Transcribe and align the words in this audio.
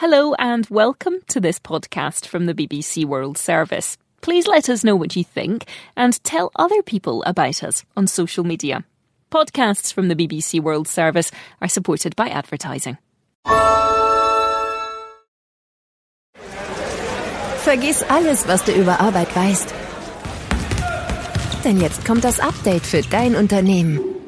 Hello 0.00 0.32
and 0.38 0.66
welcome 0.70 1.16
to 1.28 1.40
this 1.40 1.58
podcast 1.58 2.24
from 2.24 2.46
the 2.46 2.54
BBC 2.54 3.04
World 3.04 3.36
Service. 3.36 3.98
Please 4.22 4.46
let 4.46 4.70
us 4.70 4.82
know 4.82 4.96
what 4.96 5.14
you 5.14 5.22
think 5.22 5.66
and 5.94 6.24
tell 6.24 6.50
other 6.56 6.80
people 6.80 7.22
about 7.24 7.62
us 7.62 7.84
on 7.98 8.06
social 8.06 8.42
media. 8.42 8.82
Podcasts 9.30 9.92
from 9.92 10.08
the 10.08 10.14
BBC 10.16 10.58
World 10.58 10.88
Service 10.88 11.30
are 11.60 11.68
supported 11.68 12.16
by 12.16 12.30
advertising. 12.30 12.96
Vergiss 17.66 18.02
alles, 18.08 18.48
was 18.48 18.64
du 18.64 18.72
über 18.72 19.00
Arbeit 19.00 19.36
weißt. 19.36 19.74
Denn 21.62 21.78
jetzt 21.78 22.06
kommt 22.06 22.24
das 22.24 22.40
Update 22.40 22.86
für 22.86 23.02
dein 23.02 23.36
Unternehmen. 23.36 24.19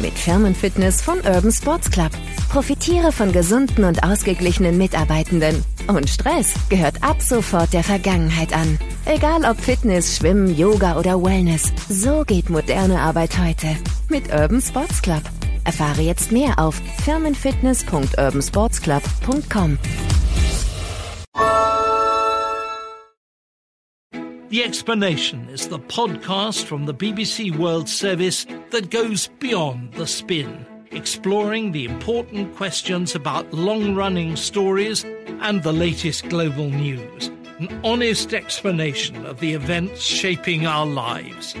Mit 0.00 0.14
Firmenfitness 0.14 1.02
von 1.02 1.18
Urban 1.18 1.50
Sports 1.50 1.90
Club. 1.90 2.12
Profitiere 2.50 3.10
von 3.10 3.32
gesunden 3.32 3.82
und 3.84 4.04
ausgeglichenen 4.04 4.78
Mitarbeitenden. 4.78 5.64
Und 5.88 6.08
Stress 6.08 6.54
gehört 6.68 7.02
ab 7.02 7.20
sofort 7.20 7.72
der 7.72 7.82
Vergangenheit 7.82 8.52
an. 8.52 8.78
Egal 9.06 9.44
ob 9.44 9.60
Fitness, 9.60 10.16
Schwimmen, 10.16 10.56
Yoga 10.56 10.96
oder 10.96 11.20
Wellness. 11.22 11.72
So 11.88 12.22
geht 12.24 12.48
moderne 12.48 13.00
Arbeit 13.00 13.36
heute. 13.38 13.66
Mit 14.08 14.32
Urban 14.32 14.62
Sports 14.62 15.02
Club. 15.02 15.22
Erfahre 15.64 16.02
jetzt 16.02 16.30
mehr 16.30 16.56
auf 16.58 16.80
firmenfitness.urbansportsclub.com. 17.04 19.78
The 24.48 24.64
Explanation 24.64 25.46
is 25.50 25.68
the 25.68 25.78
podcast 25.78 26.64
from 26.64 26.86
the 26.86 26.94
BBC 26.94 27.54
World 27.54 27.86
Service 27.86 28.46
that 28.70 28.88
goes 28.88 29.28
beyond 29.40 29.92
the 29.92 30.06
spin, 30.06 30.64
exploring 30.90 31.72
the 31.72 31.84
important 31.84 32.56
questions 32.56 33.14
about 33.14 33.52
long 33.52 33.94
running 33.94 34.36
stories 34.36 35.04
and 35.42 35.62
the 35.62 35.72
latest 35.72 36.30
global 36.30 36.70
news. 36.70 37.28
An 37.58 37.78
honest 37.84 38.32
explanation 38.32 39.26
of 39.26 39.40
the 39.40 39.52
events 39.52 40.00
shaping 40.00 40.66
our 40.66 40.86
lives. 40.86 41.54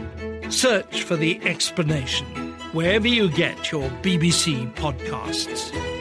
Search 0.48 1.02
for 1.02 1.16
The 1.16 1.38
Explanation 1.42 2.26
wherever 2.72 3.08
you 3.08 3.30
get 3.30 3.70
your 3.70 3.88
BBC 4.02 4.74
podcasts. 4.76 5.97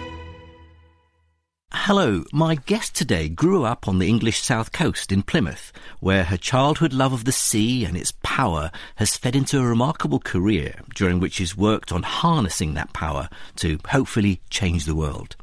Hello, 1.88 2.26
my 2.34 2.56
guest 2.56 2.96
today 2.96 3.30
grew 3.30 3.64
up 3.64 3.88
on 3.88 3.98
the 3.98 4.10
English 4.10 4.40
south 4.40 4.74
coast 4.74 5.10
in 5.10 5.24
Plymouth, 5.24 5.72
where 6.02 6.26
her 6.26 6.36
childhood 6.36 6.92
love 6.92 7.14
of 7.14 7.24
the 7.24 7.32
sea 7.32 7.86
and 7.86 7.96
its 7.96 8.12
power 8.24 8.72
has 8.98 9.16
fed 9.16 9.38
into 9.38 9.62
a 9.62 9.66
remarkable 9.66 10.20
career 10.20 10.82
during 10.96 11.22
which 11.22 11.36
she's 11.36 11.56
worked 11.56 11.94
on 11.94 12.04
harnessing 12.04 12.74
that 12.74 12.92
power 12.92 13.30
to 13.56 13.80
hopefully 13.88 14.42
change 14.50 14.84
the 14.84 14.98
world. 14.98 15.38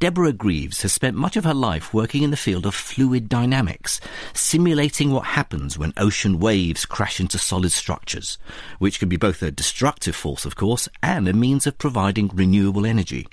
Deborah 0.00 0.32
Greaves 0.32 0.82
has 0.82 0.92
spent 0.92 1.16
much 1.16 1.36
of 1.36 1.44
her 1.44 1.54
life 1.54 1.94
working 1.94 2.24
in 2.24 2.32
the 2.32 2.36
field 2.36 2.66
of 2.66 2.74
fluid 2.74 3.28
dynamics, 3.28 4.00
simulating 4.34 5.12
what 5.12 5.24
happens 5.24 5.78
when 5.78 5.92
ocean 5.96 6.40
waves 6.40 6.84
crash 6.84 7.20
into 7.20 7.38
solid 7.38 7.70
structures, 7.70 8.38
which 8.80 8.98
can 8.98 9.08
be 9.08 9.16
both 9.16 9.40
a 9.40 9.52
destructive 9.52 10.16
force, 10.16 10.44
of 10.44 10.56
course, 10.56 10.88
and 11.00 11.28
a 11.28 11.32
means 11.32 11.64
of 11.64 11.78
providing 11.78 12.26
renewable 12.34 12.84
energy. 12.84 13.28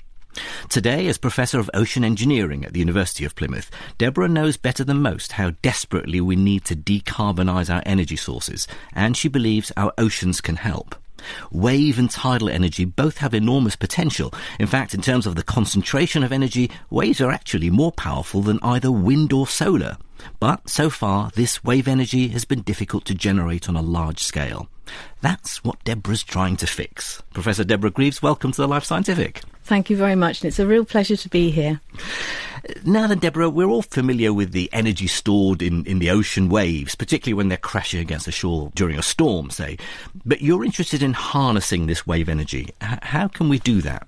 Today, 0.68 1.06
as 1.06 1.18
Professor 1.18 1.58
of 1.58 1.70
Ocean 1.74 2.04
Engineering 2.04 2.64
at 2.64 2.72
the 2.72 2.80
University 2.80 3.24
of 3.24 3.36
Plymouth, 3.36 3.70
Deborah 3.98 4.28
knows 4.28 4.56
better 4.56 4.84
than 4.84 5.02
most 5.02 5.32
how 5.32 5.50
desperately 5.62 6.20
we 6.20 6.36
need 6.36 6.64
to 6.64 6.76
decarbonise 6.76 7.72
our 7.72 7.82
energy 7.86 8.16
sources, 8.16 8.66
and 8.92 9.16
she 9.16 9.28
believes 9.28 9.72
our 9.76 9.92
oceans 9.98 10.40
can 10.40 10.56
help. 10.56 10.94
Wave 11.50 11.98
and 11.98 12.10
tidal 12.10 12.48
energy 12.48 12.84
both 12.84 13.18
have 13.18 13.34
enormous 13.34 13.76
potential. 13.76 14.32
In 14.58 14.66
fact, 14.66 14.94
in 14.94 15.00
terms 15.00 15.26
of 15.26 15.36
the 15.36 15.42
concentration 15.42 16.22
of 16.22 16.32
energy, 16.32 16.70
waves 16.90 17.20
are 17.20 17.30
actually 17.30 17.70
more 17.70 17.92
powerful 17.92 18.42
than 18.42 18.58
either 18.62 18.90
wind 18.90 19.32
or 19.32 19.46
solar. 19.46 19.96
But 20.40 20.68
so 20.68 20.90
far, 20.90 21.30
this 21.34 21.64
wave 21.64 21.88
energy 21.88 22.28
has 22.28 22.44
been 22.44 22.62
difficult 22.62 23.04
to 23.06 23.14
generate 23.14 23.68
on 23.68 23.76
a 23.76 23.82
large 23.82 24.22
scale. 24.22 24.68
That's 25.22 25.64
what 25.64 25.82
Deborah's 25.84 26.22
trying 26.22 26.56
to 26.56 26.66
fix. 26.66 27.22
Professor 27.32 27.64
Deborah 27.64 27.90
Greaves, 27.90 28.22
welcome 28.22 28.52
to 28.52 28.60
the 28.60 28.68
Life 28.68 28.84
Scientific. 28.84 29.42
Thank 29.64 29.88
you 29.88 29.96
very 29.96 30.14
much, 30.14 30.42
and 30.42 30.48
it's 30.48 30.58
a 30.58 30.66
real 30.66 30.84
pleasure 30.84 31.16
to 31.16 31.28
be 31.30 31.50
here. 31.50 31.80
Now 32.84 33.06
then, 33.06 33.18
Deborah, 33.18 33.48
we're 33.48 33.66
all 33.66 33.82
familiar 33.82 34.32
with 34.32 34.52
the 34.52 34.68
energy 34.72 35.06
stored 35.06 35.62
in, 35.62 35.84
in 35.86 35.98
the 36.00 36.10
ocean 36.10 36.50
waves, 36.50 36.94
particularly 36.94 37.34
when 37.34 37.48
they're 37.48 37.58
crashing 37.58 38.00
against 38.00 38.26
the 38.26 38.32
shore 38.32 38.72
during 38.74 38.98
a 38.98 39.02
storm, 39.02 39.48
say. 39.50 39.78
But 40.24 40.42
you're 40.42 40.64
interested 40.64 41.02
in 41.02 41.14
harnessing 41.14 41.86
this 41.86 42.06
wave 42.06 42.28
energy. 42.28 42.74
H- 42.82 42.98
how 43.02 43.28
can 43.28 43.48
we 43.48 43.58
do 43.58 43.80
that? 43.82 44.06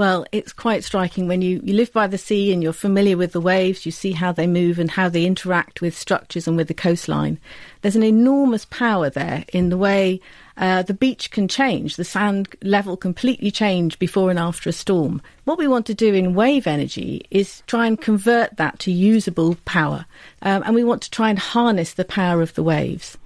Well, 0.00 0.24
it's 0.32 0.54
quite 0.54 0.82
striking 0.82 1.28
when 1.28 1.42
you, 1.42 1.60
you 1.62 1.74
live 1.74 1.92
by 1.92 2.06
the 2.06 2.16
sea 2.16 2.54
and 2.54 2.62
you're 2.62 2.72
familiar 2.72 3.18
with 3.18 3.32
the 3.32 3.40
waves, 3.40 3.84
you 3.84 3.92
see 3.92 4.12
how 4.12 4.32
they 4.32 4.46
move 4.46 4.78
and 4.78 4.90
how 4.90 5.10
they 5.10 5.26
interact 5.26 5.82
with 5.82 5.94
structures 5.94 6.48
and 6.48 6.56
with 6.56 6.68
the 6.68 6.72
coastline. 6.72 7.38
There's 7.82 7.96
an 7.96 8.02
enormous 8.02 8.64
power 8.64 9.10
there 9.10 9.44
in 9.52 9.68
the 9.68 9.76
way 9.76 10.22
uh, 10.56 10.84
the 10.84 10.94
beach 10.94 11.30
can 11.30 11.48
change, 11.48 11.96
the 11.96 12.04
sand 12.04 12.48
level 12.62 12.96
completely 12.96 13.50
change 13.50 13.98
before 13.98 14.30
and 14.30 14.38
after 14.38 14.70
a 14.70 14.72
storm. 14.72 15.20
What 15.44 15.58
we 15.58 15.68
want 15.68 15.84
to 15.84 15.94
do 15.94 16.14
in 16.14 16.32
wave 16.32 16.66
energy 16.66 17.26
is 17.30 17.62
try 17.66 17.86
and 17.86 18.00
convert 18.00 18.56
that 18.56 18.78
to 18.78 18.90
usable 18.90 19.58
power, 19.66 20.06
um, 20.40 20.62
and 20.64 20.74
we 20.74 20.82
want 20.82 21.02
to 21.02 21.10
try 21.10 21.28
and 21.28 21.38
harness 21.38 21.92
the 21.92 22.06
power 22.06 22.40
of 22.40 22.54
the 22.54 22.62
waves. 22.62 23.18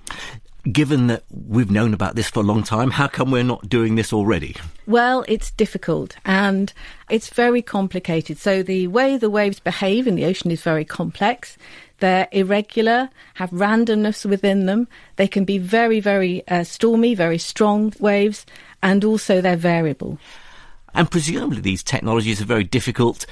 Given 0.71 1.09
that 1.09 1.25
we've 1.31 1.71
known 1.71 1.93
about 1.93 2.15
this 2.15 2.31
for 2.31 2.41
a 2.41 2.43
long 2.43 2.63
time, 2.63 2.91
how 2.91 3.07
come 3.07 3.31
we're 3.31 3.43
not 3.43 3.69
doing 3.69 3.97
this 3.97 4.15
already? 4.15 4.57
Well, 4.87 5.25
it's 5.29 5.51
difficult 5.51 6.17
and 6.25 6.73
it's 7.11 7.29
very 7.29 7.61
complicated. 7.61 8.39
So, 8.39 8.63
the 8.63 8.87
way 8.87 9.19
the 9.19 9.29
waves 9.29 9.61
behave 9.61 10.07
in 10.07 10.15
the 10.15 10.25
ocean 10.25 10.51
is 10.51 10.63
very 10.63 10.87
complex. 10.87 11.59
They're 11.99 12.29
irregular, 12.33 13.11
have 13.35 13.51
randomness 13.51 14.25
within 14.25 14.65
them. 14.65 14.89
They 15.17 15.29
can 15.29 15.45
be 15.45 15.59
very, 15.59 16.01
very 16.01 16.47
uh, 16.49 16.65
stormy, 16.65 17.15
very 17.15 17.39
strong 17.39 17.93
waves, 18.01 18.47
and 18.83 19.05
also 19.05 19.41
they're 19.41 19.57
variable. 19.57 20.19
And 20.95 21.11
presumably, 21.11 21.61
these 21.61 21.83
technologies 21.83 22.41
are 22.41 22.47
very 22.47 22.65
difficult 22.65 23.27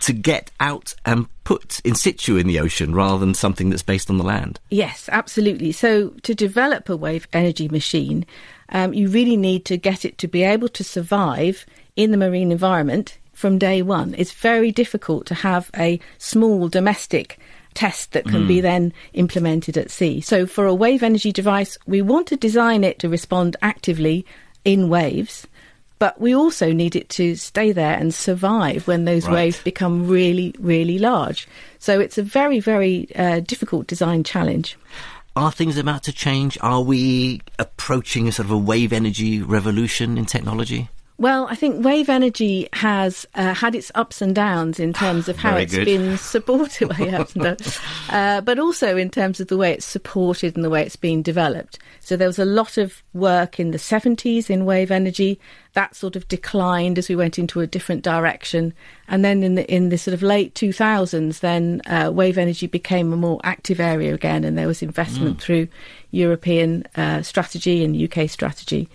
to 0.00 0.12
get 0.12 0.50
out 0.60 0.94
and 1.04 1.26
put 1.44 1.80
in 1.80 1.94
situ 1.94 2.36
in 2.36 2.46
the 2.46 2.60
ocean 2.60 2.94
rather 2.94 3.18
than 3.18 3.34
something 3.34 3.70
that's 3.70 3.82
based 3.82 4.10
on 4.10 4.18
the 4.18 4.24
land. 4.24 4.60
Yes, 4.70 5.08
absolutely. 5.12 5.72
So, 5.72 6.10
to 6.22 6.34
develop 6.34 6.88
a 6.88 6.96
wave 6.96 7.28
energy 7.32 7.68
machine, 7.68 8.26
um, 8.70 8.92
you 8.92 9.08
really 9.08 9.36
need 9.36 9.64
to 9.66 9.76
get 9.76 10.04
it 10.04 10.18
to 10.18 10.28
be 10.28 10.42
able 10.42 10.68
to 10.70 10.84
survive 10.84 11.64
in 11.94 12.10
the 12.10 12.16
marine 12.16 12.52
environment 12.52 13.18
from 13.32 13.58
day 13.58 13.82
one. 13.82 14.14
It's 14.18 14.32
very 14.32 14.72
difficult 14.72 15.26
to 15.26 15.34
have 15.34 15.70
a 15.76 16.00
small 16.18 16.68
domestic 16.68 17.38
test 17.74 18.12
that 18.12 18.24
can 18.24 18.44
mm. 18.44 18.48
be 18.48 18.60
then 18.60 18.92
implemented 19.12 19.76
at 19.76 19.90
sea. 19.90 20.20
So, 20.20 20.46
for 20.46 20.66
a 20.66 20.74
wave 20.74 21.02
energy 21.02 21.32
device, 21.32 21.78
we 21.86 22.02
want 22.02 22.26
to 22.28 22.36
design 22.36 22.84
it 22.84 22.98
to 23.00 23.08
respond 23.08 23.56
actively 23.62 24.26
in 24.64 24.88
waves 24.88 25.46
but 25.98 26.20
we 26.20 26.34
also 26.34 26.72
need 26.72 26.94
it 26.94 27.08
to 27.10 27.36
stay 27.36 27.72
there 27.72 27.96
and 27.96 28.12
survive 28.12 28.86
when 28.86 29.04
those 29.04 29.26
right. 29.26 29.34
waves 29.34 29.62
become 29.62 30.06
really, 30.06 30.54
really 30.58 30.98
large. 30.98 31.48
So 31.78 32.00
it's 32.00 32.18
a 32.18 32.22
very, 32.22 32.60
very 32.60 33.08
uh, 33.16 33.40
difficult 33.40 33.86
design 33.86 34.24
challenge. 34.24 34.76
Are 35.34 35.52
things 35.52 35.76
about 35.76 36.02
to 36.04 36.12
change? 36.12 36.56
Are 36.62 36.80
we 36.80 37.42
approaching 37.58 38.26
a 38.28 38.32
sort 38.32 38.46
of 38.46 38.52
a 38.52 38.58
wave 38.58 38.92
energy 38.92 39.42
revolution 39.42 40.16
in 40.16 40.24
technology? 40.24 40.88
Well, 41.18 41.46
I 41.48 41.54
think 41.54 41.82
wave 41.82 42.10
energy 42.10 42.68
has 42.74 43.24
uh, 43.34 43.54
had 43.54 43.74
its 43.74 43.90
ups 43.94 44.20
and 44.20 44.34
downs 44.34 44.78
in 44.78 44.92
terms 44.92 45.28
of 45.28 45.36
how 45.38 45.56
it's 45.56 45.74
good. 45.74 45.86
been 45.86 46.18
supported, 46.18 46.90
uh, 48.10 48.40
but 48.42 48.58
also 48.58 48.96
in 48.96 49.08
terms 49.08 49.40
of 49.40 49.48
the 49.48 49.56
way 49.56 49.72
it's 49.72 49.86
supported 49.86 50.56
and 50.56 50.64
the 50.64 50.70
way 50.70 50.82
it's 50.82 50.96
been 50.96 51.22
developed. 51.22 51.78
So 52.00 52.16
there 52.16 52.28
was 52.28 52.38
a 52.38 52.44
lot 52.44 52.76
of 52.76 53.02
work 53.14 53.58
in 53.58 53.70
the 53.70 53.78
70s 53.78 54.50
in 54.50 54.66
wave 54.66 54.90
energy. 54.90 55.40
That 55.72 55.96
sort 55.96 56.16
of 56.16 56.28
declined 56.28 56.98
as 56.98 57.08
we 57.08 57.16
went 57.16 57.38
into 57.38 57.60
a 57.60 57.66
different 57.66 58.02
direction, 58.02 58.74
and 59.08 59.24
then 59.24 59.42
in 59.42 59.54
the 59.54 59.74
in 59.74 59.88
the 59.88 59.98
sort 59.98 60.14
of 60.14 60.22
late 60.22 60.54
2000s, 60.54 61.40
then 61.40 61.80
uh, 61.86 62.10
wave 62.12 62.38
energy 62.38 62.66
became 62.66 63.12
a 63.12 63.16
more 63.16 63.40
active 63.42 63.80
area 63.80 64.14
again, 64.14 64.44
and 64.44 64.56
there 64.56 64.66
was 64.66 64.82
investment 64.82 65.38
mm. 65.38 65.40
through 65.40 65.68
European 66.10 66.84
uh, 66.96 67.22
strategy 67.22 67.84
and 67.84 67.96
UK 67.96 68.28
strategy. 68.28 68.88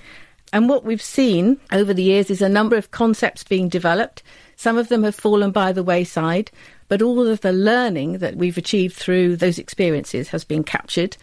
And 0.54 0.68
what 0.68 0.84
we've 0.84 1.02
seen 1.02 1.60
over 1.72 1.94
the 1.94 2.04
years 2.04 2.30
is 2.30 2.42
a 2.42 2.50
number 2.50 2.76
of 2.76 2.92
concepts 2.92 3.44
being 3.44 3.70
developed. 3.70 4.22
Some 4.56 4.78
of 4.78 4.90
them 4.90 5.04
have 5.04 5.16
fallen 5.16 5.52
by 5.52 5.72
the 5.72 5.84
wayside, 5.84 6.52
but 6.88 7.02
all 7.02 7.26
of 7.28 7.42
the 7.42 7.54
learning 7.54 8.18
that 8.18 8.36
we've 8.36 8.58
achieved 8.58 8.96
through 8.96 9.38
those 9.38 9.58
experiences 9.58 10.28
has 10.30 10.44
been 10.44 10.64
captured. 10.64 11.16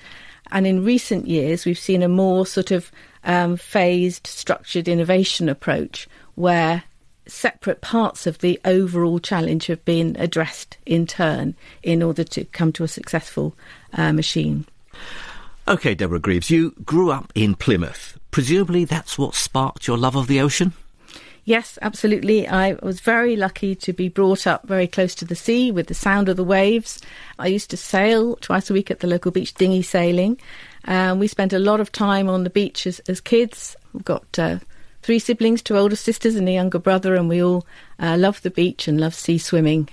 And 0.50 0.66
in 0.66 0.84
recent 0.84 1.26
years, 1.26 1.66
we've 1.66 1.78
seen 1.78 2.02
a 2.02 2.08
more 2.08 2.46
sort 2.46 2.70
of 2.70 2.90
um, 3.24 3.56
phased, 3.56 4.26
structured 4.26 4.88
innovation 4.88 5.48
approach 5.48 6.08
where 6.34 6.84
separate 7.26 7.82
parts 7.82 8.26
of 8.26 8.38
the 8.38 8.58
overall 8.64 9.18
challenge 9.18 9.66
have 9.66 9.84
been 9.84 10.16
addressed 10.18 10.78
in 10.86 11.06
turn 11.06 11.54
in 11.82 12.02
order 12.02 12.24
to 12.24 12.44
come 12.46 12.72
to 12.72 12.84
a 12.84 12.88
successful 12.88 13.54
uh, 13.92 14.12
machine. 14.12 14.64
Okay, 15.66 15.94
Deborah 15.94 16.18
Greaves, 16.18 16.48
you 16.48 16.70
grew 16.86 17.10
up 17.10 17.30
in 17.34 17.54
Plymouth. 17.54 18.18
Presumably 18.38 18.84
that's 18.84 19.18
what 19.18 19.34
sparked 19.34 19.88
your 19.88 19.98
love 19.98 20.14
of 20.14 20.28
the 20.28 20.40
ocean? 20.40 20.72
Yes, 21.44 21.76
absolutely. 21.82 22.46
I 22.46 22.74
was 22.84 23.00
very 23.00 23.34
lucky 23.34 23.74
to 23.74 23.92
be 23.92 24.08
brought 24.08 24.46
up 24.46 24.64
very 24.64 24.86
close 24.86 25.12
to 25.16 25.24
the 25.24 25.34
sea 25.34 25.72
with 25.72 25.88
the 25.88 25.94
sound 25.94 26.28
of 26.28 26.36
the 26.36 26.44
waves. 26.44 27.00
I 27.40 27.48
used 27.48 27.68
to 27.70 27.76
sail 27.76 28.36
twice 28.36 28.70
a 28.70 28.74
week 28.74 28.92
at 28.92 29.00
the 29.00 29.08
local 29.08 29.32
beach, 29.32 29.54
dinghy 29.54 29.82
sailing. 29.82 30.38
Um, 30.84 31.18
we 31.18 31.26
spent 31.26 31.52
a 31.52 31.58
lot 31.58 31.80
of 31.80 31.90
time 31.90 32.28
on 32.28 32.44
the 32.44 32.48
beach 32.48 32.86
as, 32.86 33.00
as 33.08 33.20
kids. 33.20 33.74
We've 33.92 34.04
got 34.04 34.38
uh, 34.38 34.60
three 35.02 35.18
siblings, 35.18 35.60
two 35.60 35.76
older 35.76 35.96
sisters 35.96 36.36
and 36.36 36.48
a 36.48 36.52
younger 36.52 36.78
brother, 36.78 37.16
and 37.16 37.28
we 37.28 37.42
all 37.42 37.66
uh, 37.98 38.16
love 38.16 38.40
the 38.42 38.50
beach 38.50 38.86
and 38.86 39.00
love 39.00 39.16
sea 39.16 39.38
swimming. 39.38 39.88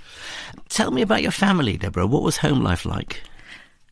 Tell 0.68 0.92
me 0.92 1.02
about 1.02 1.22
your 1.22 1.32
family, 1.32 1.76
Deborah. 1.78 2.06
What 2.06 2.22
was 2.22 2.36
home 2.36 2.62
life 2.62 2.86
like? 2.86 3.22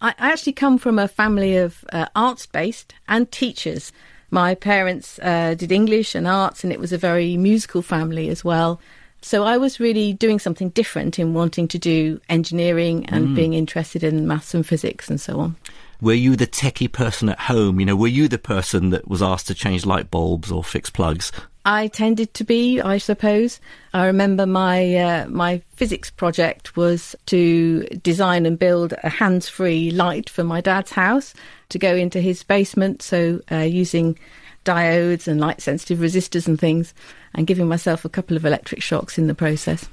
I, 0.00 0.14
I 0.16 0.30
actually 0.30 0.52
come 0.52 0.78
from 0.78 1.00
a 1.00 1.08
family 1.08 1.56
of 1.56 1.84
uh, 1.92 2.06
arts 2.14 2.46
based 2.46 2.94
and 3.08 3.28
teachers. 3.32 3.90
My 4.30 4.54
parents 4.54 5.18
uh, 5.22 5.54
did 5.54 5.72
English 5.72 6.14
and 6.14 6.26
arts, 6.26 6.64
and 6.64 6.72
it 6.72 6.80
was 6.80 6.92
a 6.92 6.98
very 6.98 7.36
musical 7.36 7.82
family 7.82 8.28
as 8.28 8.44
well. 8.44 8.80
So 9.22 9.44
I 9.44 9.56
was 9.56 9.80
really 9.80 10.12
doing 10.12 10.38
something 10.38 10.68
different 10.70 11.18
in 11.18 11.32
wanting 11.32 11.66
to 11.68 11.78
do 11.78 12.20
engineering 12.28 13.06
and 13.06 13.28
mm. 13.28 13.34
being 13.34 13.54
interested 13.54 14.04
in 14.04 14.26
maths 14.26 14.52
and 14.52 14.66
physics 14.66 15.08
and 15.08 15.18
so 15.18 15.40
on. 15.40 15.56
Were 16.02 16.12
you 16.12 16.36
the 16.36 16.46
techie 16.46 16.92
person 16.92 17.30
at 17.30 17.40
home? 17.40 17.80
You 17.80 17.86
know, 17.86 17.96
were 17.96 18.06
you 18.06 18.28
the 18.28 18.36
person 18.36 18.90
that 18.90 19.08
was 19.08 19.22
asked 19.22 19.46
to 19.46 19.54
change 19.54 19.86
light 19.86 20.10
bulbs 20.10 20.52
or 20.52 20.62
fix 20.62 20.90
plugs? 20.90 21.32
I 21.66 21.88
tended 21.88 22.34
to 22.34 22.44
be, 22.44 22.80
I 22.80 22.98
suppose. 22.98 23.58
I 23.94 24.04
remember 24.06 24.44
my 24.44 24.94
uh, 24.96 25.28
my 25.28 25.62
physics 25.76 26.10
project 26.10 26.76
was 26.76 27.16
to 27.26 27.84
design 28.02 28.44
and 28.44 28.58
build 28.58 28.92
a 29.02 29.08
hands-free 29.08 29.90
light 29.92 30.28
for 30.28 30.44
my 30.44 30.60
dad's 30.60 30.92
house 30.92 31.32
to 31.70 31.78
go 31.78 31.94
into 31.94 32.20
his 32.20 32.42
basement. 32.42 33.00
So 33.00 33.40
uh, 33.50 33.58
using 33.58 34.18
diodes 34.66 35.26
and 35.26 35.40
light-sensitive 35.40 35.98
resistors 35.98 36.46
and 36.46 36.58
things, 36.58 36.92
and 37.34 37.46
giving 37.46 37.68
myself 37.68 38.04
a 38.04 38.10
couple 38.10 38.36
of 38.36 38.44
electric 38.44 38.82
shocks 38.82 39.16
in 39.16 39.26
the 39.26 39.34
process. 39.34 39.88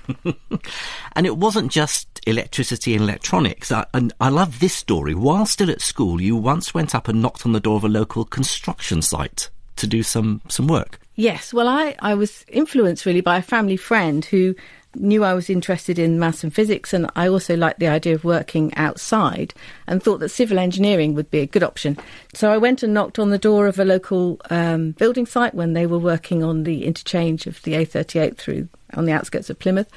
and 1.15 1.25
it 1.25 1.37
wasn't 1.37 1.71
just 1.71 2.07
electricity 2.27 2.93
and 2.93 3.03
electronics. 3.03 3.71
I, 3.71 3.85
and 3.93 4.13
I 4.19 4.29
love 4.29 4.59
this 4.59 4.73
story. 4.73 5.15
While 5.15 5.45
still 5.45 5.69
at 5.71 5.81
school, 5.81 6.21
you 6.21 6.35
once 6.35 6.73
went 6.73 6.93
up 6.95 7.07
and 7.07 7.21
knocked 7.21 7.45
on 7.45 7.53
the 7.53 7.59
door 7.59 7.77
of 7.77 7.85
a 7.85 7.89
local 7.89 8.25
construction 8.25 9.01
site 9.01 9.49
to 9.77 9.87
do 9.87 10.03
some 10.03 10.41
some 10.47 10.67
work. 10.67 10.99
Yes, 11.21 11.53
well, 11.53 11.67
I, 11.67 11.93
I 11.99 12.15
was 12.15 12.43
influenced 12.47 13.05
really 13.05 13.21
by 13.21 13.37
a 13.37 13.43
family 13.43 13.77
friend 13.77 14.25
who 14.25 14.55
knew 14.95 15.23
I 15.23 15.35
was 15.35 15.51
interested 15.51 15.99
in 15.99 16.17
maths 16.17 16.43
and 16.43 16.51
physics, 16.51 16.93
and 16.93 17.11
I 17.15 17.27
also 17.27 17.55
liked 17.55 17.79
the 17.79 17.89
idea 17.89 18.15
of 18.15 18.23
working 18.23 18.73
outside 18.73 19.53
and 19.85 20.01
thought 20.01 20.17
that 20.21 20.29
civil 20.29 20.57
engineering 20.57 21.13
would 21.13 21.29
be 21.29 21.41
a 21.41 21.45
good 21.45 21.61
option. 21.61 21.95
So 22.33 22.51
I 22.51 22.57
went 22.57 22.81
and 22.81 22.91
knocked 22.91 23.19
on 23.19 23.29
the 23.29 23.37
door 23.37 23.67
of 23.67 23.77
a 23.77 23.85
local 23.85 24.41
um, 24.49 24.93
building 24.93 25.27
site 25.27 25.53
when 25.53 25.73
they 25.73 25.85
were 25.85 25.99
working 25.99 26.43
on 26.43 26.63
the 26.63 26.85
interchange 26.85 27.45
of 27.45 27.61
the 27.61 27.73
A38 27.73 28.35
through 28.37 28.67
on 28.95 29.05
the 29.05 29.11
outskirts 29.11 29.51
of 29.51 29.59
Plymouth 29.59 29.91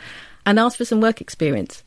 and 0.44 0.60
asked 0.60 0.76
for 0.76 0.84
some 0.84 1.00
work 1.00 1.22
experience. 1.22 1.82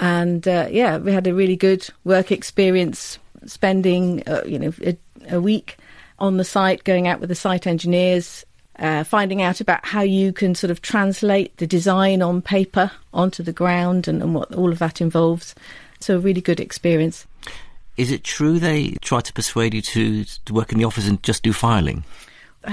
And 0.00 0.46
uh, 0.46 0.68
yeah, 0.70 0.98
we 0.98 1.14
had 1.14 1.26
a 1.26 1.34
really 1.34 1.56
good 1.56 1.88
work 2.04 2.30
experience 2.30 3.18
spending, 3.46 4.22
uh, 4.28 4.42
you 4.44 4.58
know, 4.58 4.74
a, 4.84 4.98
a 5.30 5.40
week 5.40 5.78
on 6.18 6.36
the 6.36 6.44
site, 6.44 6.84
going 6.84 7.08
out 7.08 7.20
with 7.20 7.30
the 7.30 7.34
site 7.34 7.66
engineers, 7.66 8.44
uh, 8.78 9.04
finding 9.04 9.42
out 9.42 9.60
about 9.60 9.84
how 9.84 10.02
you 10.02 10.32
can 10.32 10.54
sort 10.54 10.70
of 10.70 10.82
translate 10.82 11.56
the 11.58 11.66
design 11.66 12.22
on 12.22 12.42
paper 12.42 12.90
onto 13.12 13.42
the 13.42 13.52
ground 13.52 14.08
and, 14.08 14.22
and 14.22 14.34
what 14.34 14.54
all 14.54 14.72
of 14.72 14.78
that 14.78 15.00
involves. 15.00 15.54
So, 16.00 16.16
a 16.16 16.20
really 16.20 16.40
good 16.40 16.60
experience. 16.60 17.26
Is 17.96 18.10
it 18.10 18.24
true 18.24 18.58
they 18.58 18.92
tried 19.02 19.24
to 19.26 19.32
persuade 19.32 19.74
you 19.74 19.82
to, 19.82 20.24
to 20.24 20.52
work 20.52 20.72
in 20.72 20.78
the 20.78 20.84
office 20.84 21.06
and 21.06 21.22
just 21.22 21.42
do 21.42 21.52
filing? 21.52 22.04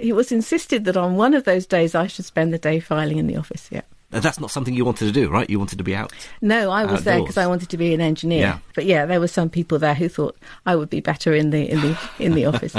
it 0.00 0.14
was 0.14 0.32
insisted 0.32 0.84
that 0.86 0.96
on 0.96 1.16
one 1.16 1.34
of 1.34 1.44
those 1.44 1.66
days 1.66 1.94
I 1.94 2.06
should 2.06 2.24
spend 2.24 2.52
the 2.52 2.58
day 2.58 2.80
filing 2.80 3.18
in 3.18 3.26
the 3.26 3.36
office, 3.36 3.68
yeah. 3.70 3.82
That's 4.10 4.40
not 4.40 4.50
something 4.50 4.72
you 4.72 4.84
wanted 4.84 5.06
to 5.06 5.12
do, 5.12 5.28
right? 5.28 5.48
You 5.50 5.58
wanted 5.58 5.78
to 5.78 5.84
be 5.84 5.94
out. 5.94 6.12
No, 6.40 6.70
I 6.70 6.84
was 6.84 7.00
outdoors. 7.00 7.04
there 7.04 7.20
because 7.20 7.36
I 7.36 7.46
wanted 7.48 7.70
to 7.70 7.76
be 7.76 7.92
an 7.92 8.00
engineer. 8.00 8.40
Yeah. 8.40 8.58
But 8.74 8.86
yeah, 8.86 9.04
there 9.04 9.18
were 9.18 9.28
some 9.28 9.50
people 9.50 9.78
there 9.78 9.94
who 9.94 10.08
thought 10.08 10.36
I 10.64 10.76
would 10.76 10.88
be 10.88 11.00
better 11.00 11.34
in 11.34 11.50
the 11.50 11.68
in 11.68 11.80
the 11.80 11.98
in 12.20 12.34
the 12.34 12.46
office. 12.46 12.76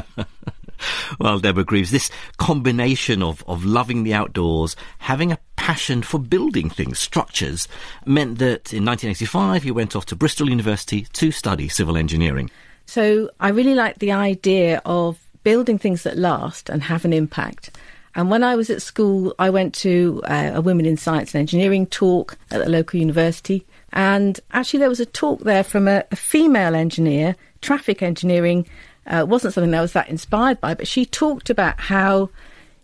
Well, 1.19 1.39
Deborah 1.39 1.63
Greaves, 1.63 1.91
this 1.91 2.09
combination 2.37 3.23
of, 3.23 3.43
of 3.47 3.65
loving 3.65 4.03
the 4.03 4.13
outdoors, 4.13 4.75
having 4.99 5.31
a 5.31 5.39
passion 5.55 6.01
for 6.01 6.19
building 6.19 6.69
things, 6.69 6.99
structures, 6.99 7.67
meant 8.05 8.39
that 8.39 8.73
in 8.73 8.85
1985 8.85 9.65
you 9.65 9.73
went 9.73 9.95
off 9.95 10.05
to 10.05 10.15
Bristol 10.15 10.49
University 10.49 11.07
to 11.13 11.31
study 11.31 11.67
civil 11.67 11.97
engineering. 11.97 12.49
So 12.85 13.29
I 13.39 13.49
really 13.49 13.75
liked 13.75 13.99
the 13.99 14.13
idea 14.13 14.81
of 14.85 15.19
building 15.43 15.77
things 15.77 16.03
that 16.03 16.17
last 16.17 16.69
and 16.69 16.83
have 16.83 17.05
an 17.05 17.13
impact. 17.13 17.71
And 18.15 18.31
when 18.31 18.43
I 18.43 18.55
was 18.55 18.69
at 18.69 18.81
school, 18.81 19.35
I 19.37 19.49
went 19.49 19.75
to 19.75 20.21
uh, 20.25 20.51
a 20.55 20.61
Women 20.61 20.85
in 20.85 20.97
Science 20.97 21.35
and 21.35 21.41
Engineering 21.41 21.85
talk 21.85 22.37
at 22.49 22.63
the 22.63 22.69
local 22.69 22.99
university. 22.99 23.65
And 23.93 24.39
actually, 24.51 24.79
there 24.79 24.89
was 24.89 24.99
a 24.99 25.05
talk 25.05 25.41
there 25.41 25.63
from 25.63 25.87
a, 25.87 26.03
a 26.11 26.15
female 26.15 26.75
engineer, 26.75 27.35
traffic 27.61 28.01
engineering, 28.01 28.67
uh, 29.07 29.25
wasn't 29.27 29.53
something 29.53 29.71
that 29.71 29.79
I 29.79 29.81
was 29.81 29.93
that 29.93 30.09
inspired 30.09 30.61
by, 30.61 30.73
but 30.73 30.87
she 30.87 31.05
talked 31.05 31.49
about 31.49 31.79
how 31.79 32.29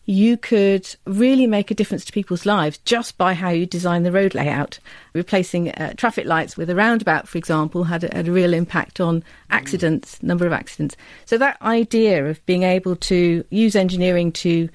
you 0.06 0.36
could 0.36 0.96
really 1.06 1.48
make 1.48 1.72
a 1.72 1.74
difference 1.74 2.04
to 2.04 2.12
people's 2.12 2.46
lives 2.46 2.78
just 2.80 3.18
by 3.18 3.34
how 3.34 3.50
you 3.50 3.66
design 3.66 4.04
the 4.04 4.12
road 4.12 4.36
layout. 4.36 4.80
Replacing 5.14 5.72
uh, 5.72 5.94
traffic 5.96 6.26
lights 6.26 6.58
with 6.58 6.70
a 6.70 6.76
roundabout, 6.76 7.28
for 7.28 7.38
example, 7.38 7.86
had 7.86 8.04
a, 8.04 8.14
had 8.14 8.28
a 8.28 8.32
real 8.32 8.54
impact 8.54 9.00
on 9.00 9.24
accidents, 9.50 10.22
number 10.22 10.46
of 10.46 10.52
accidents. 10.52 10.98
So 11.26 11.38
that 11.38 11.62
idea 11.62 12.26
of 12.26 12.46
being 12.46 12.64
able 12.64 12.98
to 12.98 13.46
use 13.50 13.76
engineering 13.76 14.32
to 14.34 14.68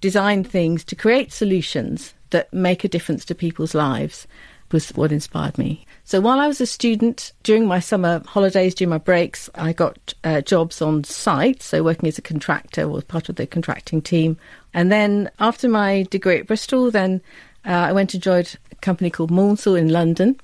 design 0.00 0.44
things 0.44 0.84
to 0.84 0.94
create 0.94 1.32
solutions 1.32 2.14
that 2.30 2.52
make 2.52 2.84
a 2.84 2.88
difference 2.88 3.24
to 3.24 3.34
people's 3.34 3.74
lives 3.74 4.26
was 4.76 4.90
what 4.90 5.10
inspired 5.10 5.56
me. 5.56 5.86
So 6.04 6.20
while 6.20 6.38
I 6.38 6.46
was 6.46 6.60
a 6.60 6.66
student, 6.66 7.32
during 7.44 7.66
my 7.66 7.80
summer 7.80 8.22
holidays, 8.26 8.74
during 8.74 8.90
my 8.90 8.98
breaks, 8.98 9.48
I 9.54 9.72
got 9.72 10.12
uh, 10.22 10.42
jobs 10.42 10.82
on 10.82 11.02
site, 11.04 11.62
so 11.62 11.82
working 11.82 12.10
as 12.10 12.18
a 12.18 12.22
contractor 12.22 12.86
was 12.86 13.02
part 13.02 13.30
of 13.30 13.36
the 13.36 13.46
contracting 13.46 14.02
team. 14.02 14.36
And 14.74 14.92
then 14.92 15.30
after 15.38 15.66
my 15.66 16.02
degree 16.10 16.38
at 16.40 16.46
Bristol, 16.46 16.90
then 16.90 17.22
uh, 17.64 17.70
I 17.70 17.92
went 17.92 18.12
and 18.12 18.22
joined 18.22 18.58
a 18.70 18.74
company 18.76 19.08
called 19.08 19.30
Maunsell 19.30 19.78
in 19.78 19.88
London, 19.88 20.38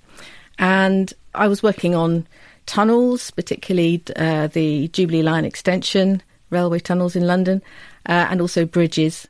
and 0.58 1.12
I 1.34 1.46
was 1.46 1.62
working 1.62 1.94
on 1.94 2.26
tunnels, 2.64 3.30
particularly 3.32 4.02
uh, 4.16 4.46
the 4.46 4.88
Jubilee 4.88 5.22
Line 5.22 5.44
extension, 5.44 6.22
railway 6.48 6.78
tunnels 6.78 7.14
in 7.16 7.26
London, 7.26 7.60
uh, 8.06 8.28
and 8.30 8.40
also 8.40 8.64
bridges. 8.64 9.28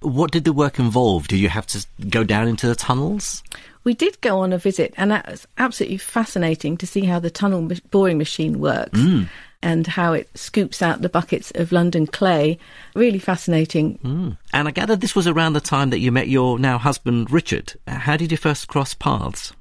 What 0.00 0.32
did 0.32 0.42
the 0.42 0.52
work 0.52 0.80
involve? 0.80 1.28
Did 1.28 1.38
you 1.38 1.48
have 1.48 1.66
to 1.68 1.86
go 2.10 2.24
down 2.24 2.48
into 2.48 2.66
the 2.66 2.74
tunnels? 2.74 3.44
We 3.86 3.94
did 3.94 4.20
go 4.20 4.40
on 4.40 4.52
a 4.52 4.58
visit, 4.58 4.92
and 4.96 5.12
that 5.12 5.30
was 5.30 5.46
absolutely 5.58 5.98
fascinating 5.98 6.76
to 6.78 6.88
see 6.88 7.04
how 7.04 7.20
the 7.20 7.30
tunnel 7.30 7.70
boring 7.92 8.18
machine 8.18 8.58
works. 8.58 8.98
Mm. 8.98 9.28
And 9.62 9.86
how 9.86 10.12
it 10.12 10.28
scoops 10.36 10.82
out 10.82 11.02
the 11.02 11.08
buckets 11.08 11.52
of 11.54 11.70
London 11.72 12.06
clay. 12.06 12.58
Really 12.94 13.20
fascinating. 13.20 13.98
Mm. 13.98 14.38
And 14.52 14.68
I 14.68 14.72
gather 14.72 14.96
this 14.96 15.14
was 15.14 15.28
around 15.28 15.52
the 15.52 15.60
time 15.60 15.90
that 15.90 16.00
you 16.00 16.10
met 16.10 16.28
your 16.28 16.58
now 16.58 16.78
husband, 16.78 17.30
Richard. 17.30 17.74
How 17.86 18.16
did 18.16 18.32
you 18.32 18.36
first 18.36 18.66
cross 18.66 18.92
paths? 18.92 19.52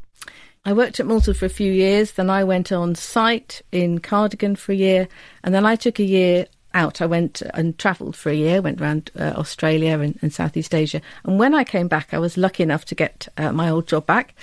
I 0.65 0.73
worked 0.73 0.99
at 0.99 1.05
Maunsell 1.05 1.35
for 1.35 1.45
a 1.45 1.49
few 1.49 1.71
years, 1.71 2.13
then 2.13 2.31
I 2.31 2.43
went 2.43 2.71
on 2.71 2.95
site 2.95 3.61
in 3.71 3.99
Cardigan 3.99 4.55
for 4.55 4.71
a 4.71 4.75
year, 4.75 5.07
and 5.43 5.53
then 5.53 5.67
I 5.67 5.75
took 5.75 5.99
a 5.99 6.03
year 6.03 6.47
out. 6.75 7.01
I 7.01 7.05
went 7.05 7.41
and 7.53 7.77
travelled 7.79 8.15
for 8.15 8.29
a 8.29 8.35
year, 8.35 8.61
went 8.61 8.79
around 8.79 9.09
uh, 9.17 9.33
Australia 9.35 9.99
and, 9.99 10.19
and, 10.21 10.31
Southeast 10.31 10.75
Asia. 10.75 11.01
And 11.23 11.39
when 11.39 11.55
I 11.55 11.63
came 11.63 11.87
back, 11.87 12.13
I 12.13 12.19
was 12.19 12.37
lucky 12.37 12.61
enough 12.61 12.85
to 12.85 12.95
get 12.95 13.27
uh, 13.37 13.51
my 13.51 13.69
old 13.69 13.87
job 13.87 14.05
back. 14.05 14.35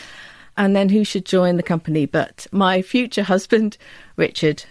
And 0.57 0.75
then 0.75 0.89
who 0.89 1.05
should 1.05 1.25
join 1.25 1.57
the 1.57 1.63
company 1.63 2.07
but 2.07 2.47
my 2.51 2.83
future 2.83 3.23
husband, 3.23 3.77
Richard. 4.17 4.65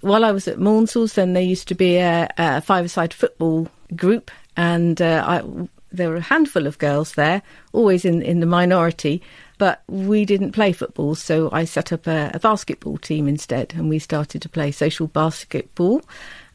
While 0.00 0.24
I 0.24 0.32
was 0.32 0.46
at 0.46 0.58
Maunsell's, 0.58 1.14
then 1.14 1.32
there 1.32 1.42
used 1.42 1.68
to 1.68 1.74
be 1.74 1.96
a, 1.96 2.28
a 2.36 2.60
five-a-side 2.60 3.14
football 3.14 3.68
group, 3.96 4.30
and 4.56 5.02
uh, 5.02 5.24
I, 5.26 5.68
there 5.90 6.10
were 6.10 6.16
a 6.16 6.20
handful 6.20 6.68
of 6.68 6.78
girls 6.78 7.14
there, 7.14 7.42
always 7.72 8.04
in, 8.04 8.22
in 8.22 8.38
the 8.38 8.46
minority 8.46 9.22
but 9.58 9.82
we 9.88 10.24
didn't 10.24 10.52
play 10.52 10.72
football, 10.72 11.16
so 11.16 11.50
I 11.52 11.64
set 11.64 11.92
up 11.92 12.06
a, 12.06 12.30
a, 12.32 12.38
basketball 12.38 12.96
team 12.96 13.26
instead, 13.26 13.74
and 13.76 13.88
we 13.88 13.98
started 13.98 14.40
to 14.42 14.48
play 14.48 14.70
social 14.70 15.08
basketball. 15.08 16.02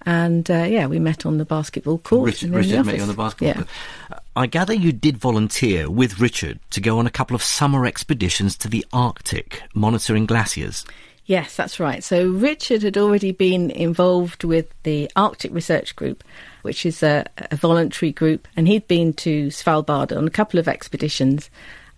And 0.05 0.49
uh, 0.51 0.65
yeah, 0.69 0.87
we 0.87 0.99
met 0.99 1.25
on 1.25 1.37
the 1.37 1.45
basketball 1.45 1.97
court. 1.97 2.27
Richard, 2.27 2.51
Richard 2.51 2.85
met 2.85 2.95
you 2.95 3.01
on 3.01 3.07
the 3.07 3.13
basketball 3.13 3.47
yeah. 3.47 3.53
court. 3.53 3.67
Uh, 4.11 4.19
I 4.35 4.47
gather 4.47 4.73
you 4.73 4.91
did 4.91 5.17
volunteer 5.17 5.89
with 5.89 6.19
Richard 6.19 6.59
to 6.71 6.81
go 6.81 6.99
on 6.99 7.07
a 7.07 7.11
couple 7.11 7.35
of 7.35 7.43
summer 7.43 7.85
expeditions 7.85 8.57
to 8.57 8.67
the 8.67 8.85
Arctic, 8.91 9.61
monitoring 9.73 10.25
glaciers. 10.25 10.85
Yes, 11.25 11.55
that's 11.55 11.79
right. 11.79 12.03
So 12.03 12.29
Richard 12.29 12.83
had 12.83 12.97
already 12.97 13.31
been 13.31 13.71
involved 13.71 14.43
with 14.43 14.67
the 14.83 15.09
Arctic 15.15 15.53
Research 15.53 15.95
Group, 15.95 16.23
which 16.63 16.85
is 16.85 17.01
a, 17.01 17.25
a 17.49 17.55
voluntary 17.55 18.11
group, 18.11 18.47
and 18.57 18.67
he'd 18.67 18.87
been 18.87 19.13
to 19.13 19.47
Svalbard 19.47 20.15
on 20.15 20.27
a 20.27 20.31
couple 20.31 20.59
of 20.59 20.67
expeditions. 20.67 21.49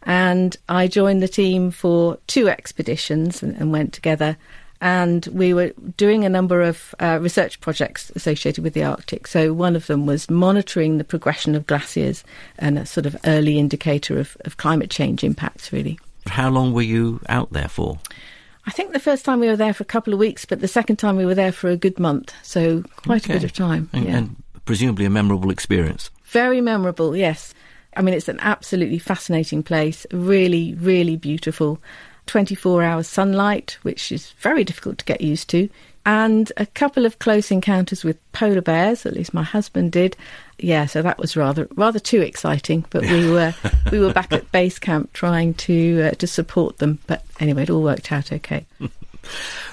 And 0.04 0.56
I 0.70 0.88
joined 0.88 1.24
the 1.24 1.28
team 1.28 1.72
for 1.72 2.20
two 2.28 2.48
expeditions 2.50 3.42
and, 3.42 3.56
and 3.56 3.72
went 3.72 3.94
together 3.94 4.38
and 4.86 5.26
we 5.34 5.52
were 5.52 5.74
doing 5.98 6.26
a 6.26 6.30
number 6.30 6.62
of 6.62 6.94
uh, 7.00 7.18
research 7.20 7.60
projects 7.60 8.12
associated 8.16 8.64
with 8.64 8.76
the 8.76 8.84
Arctic. 8.84 9.26
So 9.26 9.52
one 9.52 9.76
of 9.76 9.88
them 9.88 10.06
was 10.06 10.30
monitoring 10.30 11.00
the 11.00 11.04
progression 11.04 11.56
of 11.56 11.66
glaciers 11.66 12.24
and 12.60 12.78
a 12.78 12.86
sort 12.86 13.08
of 13.08 13.18
early 13.26 13.58
indicator 13.58 14.20
of, 14.20 14.38
of 14.46 14.58
climate 14.58 14.92
change 14.92 15.24
impacts, 15.24 15.74
really. 15.74 15.98
How 16.28 16.52
long 16.52 16.72
were 16.72 16.84
you 16.84 17.20
out 17.30 17.52
there 17.52 17.68
for? 17.68 17.98
I 18.68 18.72
think 18.72 18.94
the 18.94 19.00
first 19.00 19.26
time 19.26 19.40
we 19.40 19.48
were 19.48 19.56
there 19.56 19.74
for 19.74 19.82
a 19.82 19.88
couple 19.88 20.14
of 20.14 20.20
weeks, 20.20 20.46
but 20.46 20.60
the 20.62 20.68
second 20.68 20.98
time 20.98 21.18
we 21.18 21.26
were 21.26 21.34
there 21.34 21.52
for 21.52 21.72
a 21.72 21.78
good 21.78 22.00
month. 22.00 22.36
So 22.44 22.84
quite 22.98 23.24
Okay. 23.24 23.34
a 23.34 23.38
bit 23.38 23.44
of 23.44 23.54
time. 23.54 23.90
And, 23.92 24.06
yeah. 24.06 24.18
and 24.18 24.36
presumably 24.66 25.06
a 25.06 25.10
memorable 25.10 25.50
experience. 25.50 26.12
Very 26.26 26.62
memorable, 26.62 27.18
yes. 27.18 27.56
I 27.98 28.04
mean, 28.04 28.14
it's 28.14 28.30
an 28.30 28.40
absolutely 28.40 29.00
fascinating 29.00 29.64
place, 29.64 30.06
really, 30.12 30.76
really 30.76 31.16
beautiful. 31.16 31.80
24 32.26 32.84
hours 32.84 33.08
sunlight, 33.08 33.78
which 33.82 34.12
is 34.12 34.32
very 34.40 34.64
difficult 34.64 34.98
to 35.00 35.06
get 35.06 35.22
used 35.22 35.50
to, 35.50 35.70
and 36.06 36.52
a 36.58 36.66
couple 36.68 37.06
of 37.06 37.18
close 37.20 37.50
encounters 37.50 38.04
with 38.04 38.18
polar 38.32 38.62
bears, 38.62 39.06
at 39.06 39.14
least 39.14 39.34
my 39.34 39.44
husband 39.44 39.92
did. 39.92 40.16
Yeah, 40.60 40.86
so 40.86 41.02
that 41.02 41.18
was 41.18 41.36
rather 41.36 41.68
rather 41.76 42.00
too 42.00 42.22
exciting, 42.22 42.86
but 42.92 43.02
we 43.02 43.30
were 43.32 43.54
we 43.92 44.00
were 44.00 44.14
back 44.14 44.32
at 44.32 44.52
base 44.52 44.80
camp 44.80 45.14
trying 45.14 45.56
to 45.56 46.04
uh, 46.04 46.12
to 46.12 46.28
support 46.28 46.78
them, 46.78 47.00
but 47.08 47.24
anyway, 47.40 47.64
it 47.64 47.70
all 47.70 47.84
worked 47.84 48.12
out 48.12 48.32
okay. 48.32 48.66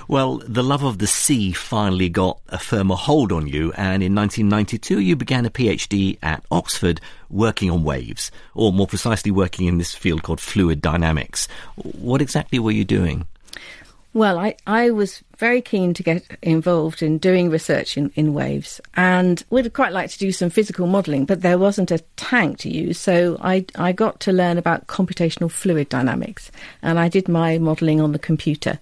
Well, 0.09 0.43
the 0.47 0.63
love 0.63 0.83
of 0.83 0.99
the 0.99 1.07
sea 1.07 1.53
finally 1.53 2.09
got 2.09 2.41
a 2.49 2.59
firmer 2.59 2.97
hold 2.97 3.33
on 3.33 3.47
you, 3.47 3.73
and 3.73 4.03
in 4.03 4.15
1992 4.15 5.01
you 5.01 5.17
began 5.17 5.47
a 5.47 5.51
PhD 5.51 6.19
at 6.23 6.45
Oxford 6.51 7.01
working 7.31 7.71
on 7.71 7.85
waves, 7.85 8.31
or 8.55 8.73
more 8.73 8.87
precisely 8.87 9.31
working 9.31 9.67
in 9.67 9.79
this 9.79 9.95
field 9.95 10.23
called 10.23 10.41
fluid 10.41 10.83
dynamics. 10.83 11.49
What 11.77 12.21
exactly 12.21 12.59
were 12.59 12.73
you 12.73 12.85
doing? 12.85 13.27
Well, 14.15 14.39
I, 14.39 14.57
I 14.67 14.91
was 14.91 15.23
very 15.39 15.63
keen 15.63 15.95
to 15.95 16.03
get 16.03 16.27
involved 16.43 17.03
in 17.03 17.17
doing 17.17 17.49
research 17.49 17.97
in, 17.97 18.13
in 18.15 18.35
waves 18.35 18.79
and 18.95 19.43
would 19.49 19.73
quite 19.73 19.93
like 19.93 20.11
to 20.11 20.19
do 20.19 20.33
some 20.33 20.51
physical 20.51 20.87
modelling, 20.87 21.25
but 21.25 21.41
there 21.41 21.57
wasn't 21.57 21.91
a 21.91 22.01
tank 22.17 22.59
to 22.59 22.69
use. 22.69 22.99
So 22.99 23.39
I, 23.41 23.65
I 23.75 23.93
got 23.93 24.21
to 24.21 24.33
learn 24.33 24.59
about 24.59 24.87
computational 24.87 25.51
fluid 25.51 25.89
dynamics 25.89 26.51
and 26.83 26.99
I 26.99 27.09
did 27.09 27.27
my 27.27 27.57
modelling 27.57 28.03
on 28.03 28.13
the 28.13 28.19
computer. 28.19 28.81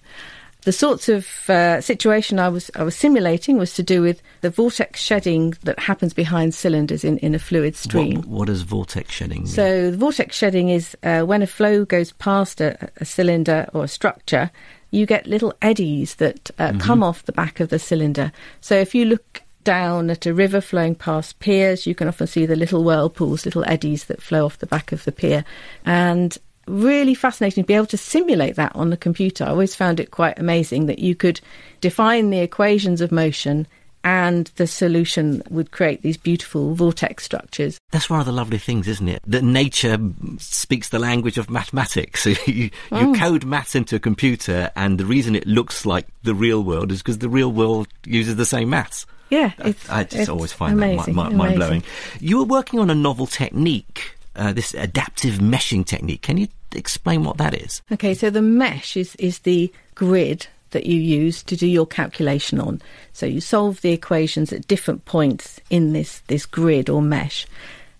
The 0.62 0.72
sorts 0.72 1.08
of 1.08 1.48
uh, 1.48 1.80
situation 1.80 2.38
I 2.38 2.48
was 2.48 2.70
I 2.74 2.82
was 2.82 2.94
simulating 2.94 3.56
was 3.56 3.74
to 3.74 3.82
do 3.82 4.02
with 4.02 4.22
the 4.42 4.50
vortex 4.50 5.00
shedding 5.00 5.54
that 5.62 5.78
happens 5.78 6.12
behind 6.12 6.54
cylinders 6.54 7.02
in, 7.04 7.18
in 7.18 7.34
a 7.34 7.38
fluid 7.38 7.76
stream. 7.76 8.16
What, 8.16 8.26
what 8.26 8.46
does 8.48 8.62
vortex 8.62 9.10
shedding 9.10 9.44
mean? 9.44 9.46
So 9.46 9.90
the 9.90 9.96
vortex 9.96 10.36
shedding 10.36 10.68
is 10.68 10.96
uh, 11.02 11.22
when 11.22 11.42
a 11.42 11.46
flow 11.46 11.84
goes 11.84 12.12
past 12.12 12.60
a, 12.60 12.90
a 12.98 13.04
cylinder 13.04 13.68
or 13.72 13.84
a 13.84 13.88
structure, 13.88 14.50
you 14.90 15.06
get 15.06 15.26
little 15.26 15.54
eddies 15.62 16.16
that 16.16 16.50
uh, 16.58 16.72
come 16.78 17.02
off 17.02 17.24
the 17.24 17.32
back 17.32 17.60
of 17.60 17.68
the 17.68 17.78
cylinder. 17.78 18.32
So 18.60 18.74
if 18.74 18.94
you 18.94 19.04
look 19.06 19.42
down 19.64 20.10
at 20.10 20.26
a 20.26 20.34
river 20.34 20.60
flowing 20.60 20.94
past 20.94 21.38
piers, 21.38 21.86
you 21.86 21.94
can 21.94 22.08
often 22.08 22.26
see 22.26 22.46
the 22.46 22.56
little 22.56 22.82
whirlpools, 22.82 23.44
little 23.44 23.64
eddies 23.66 24.04
that 24.04 24.22
flow 24.22 24.44
off 24.44 24.58
the 24.58 24.66
back 24.66 24.92
of 24.92 25.04
the 25.04 25.12
pier. 25.12 25.44
And 25.84 26.36
really 26.66 27.14
fascinating 27.14 27.64
to 27.64 27.66
be 27.66 27.74
able 27.74 27.86
to 27.86 27.96
simulate 27.96 28.56
that 28.56 28.74
on 28.74 28.90
the 28.90 28.96
computer. 28.96 29.44
I 29.44 29.48
always 29.48 29.74
found 29.74 30.00
it 30.00 30.10
quite 30.10 30.38
amazing 30.38 30.86
that 30.86 30.98
you 30.98 31.14
could 31.14 31.40
define 31.80 32.30
the 32.30 32.38
equations 32.40 33.00
of 33.00 33.10
motion 33.10 33.66
and 34.02 34.46
the 34.56 34.66
solution 34.66 35.42
would 35.50 35.72
create 35.72 36.00
these 36.00 36.16
beautiful 36.16 36.74
vortex 36.74 37.22
structures. 37.24 37.78
That's 37.90 38.08
one 38.08 38.18
of 38.20 38.24
the 38.24 38.32
lovely 38.32 38.56
things, 38.56 38.88
isn't 38.88 39.08
it? 39.08 39.22
That 39.26 39.44
nature 39.44 39.98
speaks 40.38 40.88
the 40.88 40.98
language 40.98 41.36
of 41.36 41.50
mathematics. 41.50 42.22
So 42.22 42.30
you, 42.46 42.70
Oh. 42.92 42.98
you 43.00 43.06
mm. 43.08 43.18
code 43.18 43.44
maths 43.44 43.74
into 43.74 43.96
a 43.96 43.98
computer, 43.98 44.70
and 44.74 44.96
the 44.98 45.04
reason 45.04 45.34
it 45.36 45.46
looks 45.46 45.84
like 45.84 46.06
the 46.22 46.34
real 46.34 46.62
world 46.62 46.92
is 46.92 46.98
because 47.02 47.18
the 47.18 47.28
real 47.28 47.52
world 47.52 47.88
uses 48.06 48.36
the 48.36 48.46
same 48.46 48.70
maths. 48.70 49.04
Yeah, 49.28 49.52
it's, 49.58 49.88
I 49.88 50.04
just 50.04 50.28
always 50.30 50.52
find 50.52 50.72
amazing, 50.72 51.14
that 51.14 51.24
mi- 51.24 51.30
mi- 51.30 51.36
mind 51.36 51.54
blowing. 51.56 51.82
You 52.20 52.38
were 52.38 52.44
working 52.44 52.80
on 52.80 52.90
a 52.90 52.94
novel 52.94 53.26
technique, 53.26 54.16
uh, 54.36 54.52
this 54.52 54.74
adaptive 54.74 55.34
meshing 55.34 55.84
technique. 55.84 56.22
Can 56.22 56.36
you 56.38 56.48
explain 56.74 57.24
what 57.24 57.38
that 57.38 57.54
is? 57.54 57.82
Okay, 57.92 58.14
so 58.14 58.30
the 58.30 58.42
mesh 58.42 58.96
is, 58.96 59.16
is 59.16 59.40
the 59.40 59.72
grid 59.94 60.46
that 60.70 60.86
you 60.86 61.00
use 61.00 61.42
to 61.42 61.56
do 61.56 61.66
your 61.66 61.86
calculation 61.86 62.60
on. 62.60 62.80
So 63.12 63.26
you 63.26 63.40
solve 63.40 63.80
the 63.80 63.92
equations 63.92 64.52
at 64.52 64.68
different 64.68 65.04
points 65.04 65.60
in 65.68 65.92
this, 65.92 66.20
this 66.28 66.46
grid 66.46 66.88
or 66.88 67.02
mesh. 67.02 67.46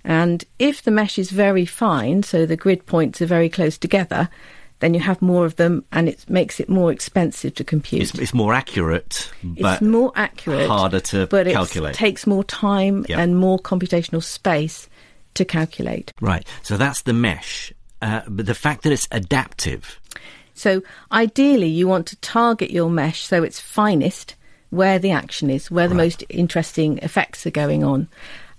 And 0.05 0.45
if 0.59 0.83
the 0.83 0.93
mesh 0.93 1.19
is 1.19 1.31
very 1.31 1.67
fine, 1.67 2.23
so 2.23 2.47
the 2.47 2.57
grid 2.57 2.87
points 2.87 3.21
are 3.21 3.27
very 3.27 3.49
close 3.49 3.77
together, 3.77 4.29
then 4.79 4.95
you 4.95 5.01
have 5.01 5.21
more 5.21 5.45
of 5.45 5.57
them 5.57 5.85
and 5.93 6.09
it 6.09 6.25
makes 6.31 6.59
it 6.59 6.69
more 6.69 6.91
expensive 6.91 7.55
to 7.57 7.65
compute. 7.65 8.03
It's, 8.03 8.15
it's 8.19 8.33
more 8.33 8.55
accurate, 8.55 9.31
but 9.43 9.73
it's 9.75 9.83
more 9.83 10.11
accurate, 10.15 10.69
harder 10.69 11.01
to 11.01 11.27
but 11.27 11.47
it 11.47 11.53
calculate. 11.53 11.95
takes 11.95 12.27
more 12.27 12.45
time 12.45 13.05
Yep. 13.09 13.19
and 13.19 13.37
more 13.37 13.59
computational 13.59 14.23
space 14.23 14.89
to 15.41 15.45
calculate. 15.45 16.13
right. 16.21 16.47
So 16.63 16.77
that's 16.77 17.03
the 17.03 17.13
mesh. 17.13 17.73
Uh, 18.03 18.23
but 18.29 18.47
the 18.47 18.55
fact 18.65 18.83
that 18.85 18.93
it's 18.97 19.09
adaptive, 19.21 19.85
So 20.55 20.83
ideally, 21.25 21.69
you 21.79 21.87
want 21.89 22.07
to 22.09 22.17
target 22.17 22.71
your 22.71 22.91
mesh 22.91 23.21
so 23.31 23.43
it's 23.43 23.61
finest 23.61 24.35
where 24.71 24.99
the 24.99 25.11
action 25.23 25.49
is, 25.51 25.71
where 25.71 25.89
the 25.89 25.95
Right. 25.95 26.05
most 26.05 26.25
interesting 26.29 26.99
effects 27.09 27.47
are 27.47 27.51
going 27.63 27.83
on. 27.85 28.09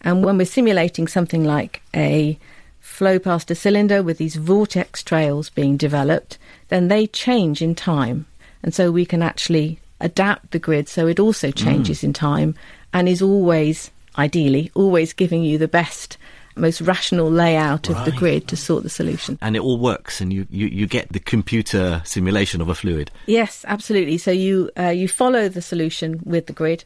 And 0.01 0.23
when 0.25 0.38
we're 0.38 0.55
simulating 0.59 1.07
something 1.07 1.43
like 1.55 1.81
a 1.95 2.38
flow 2.79 3.17
past 3.19 3.51
a 3.51 3.55
cylinder 3.55 4.00
with 4.03 4.17
these 4.17 4.35
vortex 4.35 5.03
trails 5.03 5.50
being 5.50 5.77
developed, 5.77 6.38
then 6.69 6.88
they 6.88 7.07
change 7.07 7.61
in 7.61 7.73
time. 7.75 8.25
And 8.63 8.73
so 8.73 8.91
we 8.91 9.05
can 9.05 9.21
actually 9.21 9.79
adapt 10.00 10.51
the 10.51 10.59
grid 10.67 10.88
so 10.89 11.07
it 11.07 11.19
also 11.19 11.47
Mm. 11.50 11.55
changes 11.65 12.03
in 12.03 12.13
time 12.13 12.53
and 12.93 13.07
is 13.07 13.21
always, 13.21 13.91
ideally, 14.17 14.71
always 14.73 15.13
giving 15.13 15.43
you 15.50 15.57
the 15.57 15.67
best, 15.81 16.17
most 16.55 16.81
rational 16.81 17.29
layout 17.29 17.89
of 17.89 18.03
the 18.05 18.12
grid 18.12 18.48
to 18.50 18.55
sort 18.55 18.84
the 18.84 18.89
solution. 18.89 19.38
and 19.41 19.55
it 19.55 19.62
all 19.62 19.77
works, 19.77 20.22
and 20.22 20.34
you, 20.34 20.48
you, 20.50 20.67
you 20.67 20.88
get 20.88 21.12
the 21.12 21.20
computer 21.20 22.01
simulation 22.05 22.62
of 22.62 22.70
a 22.70 22.75
fluid. 22.75 23.12
Yes, 23.25 23.65
absolutely. 23.67 24.17
So 24.17 24.31
you 24.31 24.70
uh, 24.77 24.89
you 24.89 25.08
follow 25.08 25.50
the 25.50 25.62
solution 25.62 26.22
with 26.24 26.48
the 26.48 26.53
grid, 26.53 26.84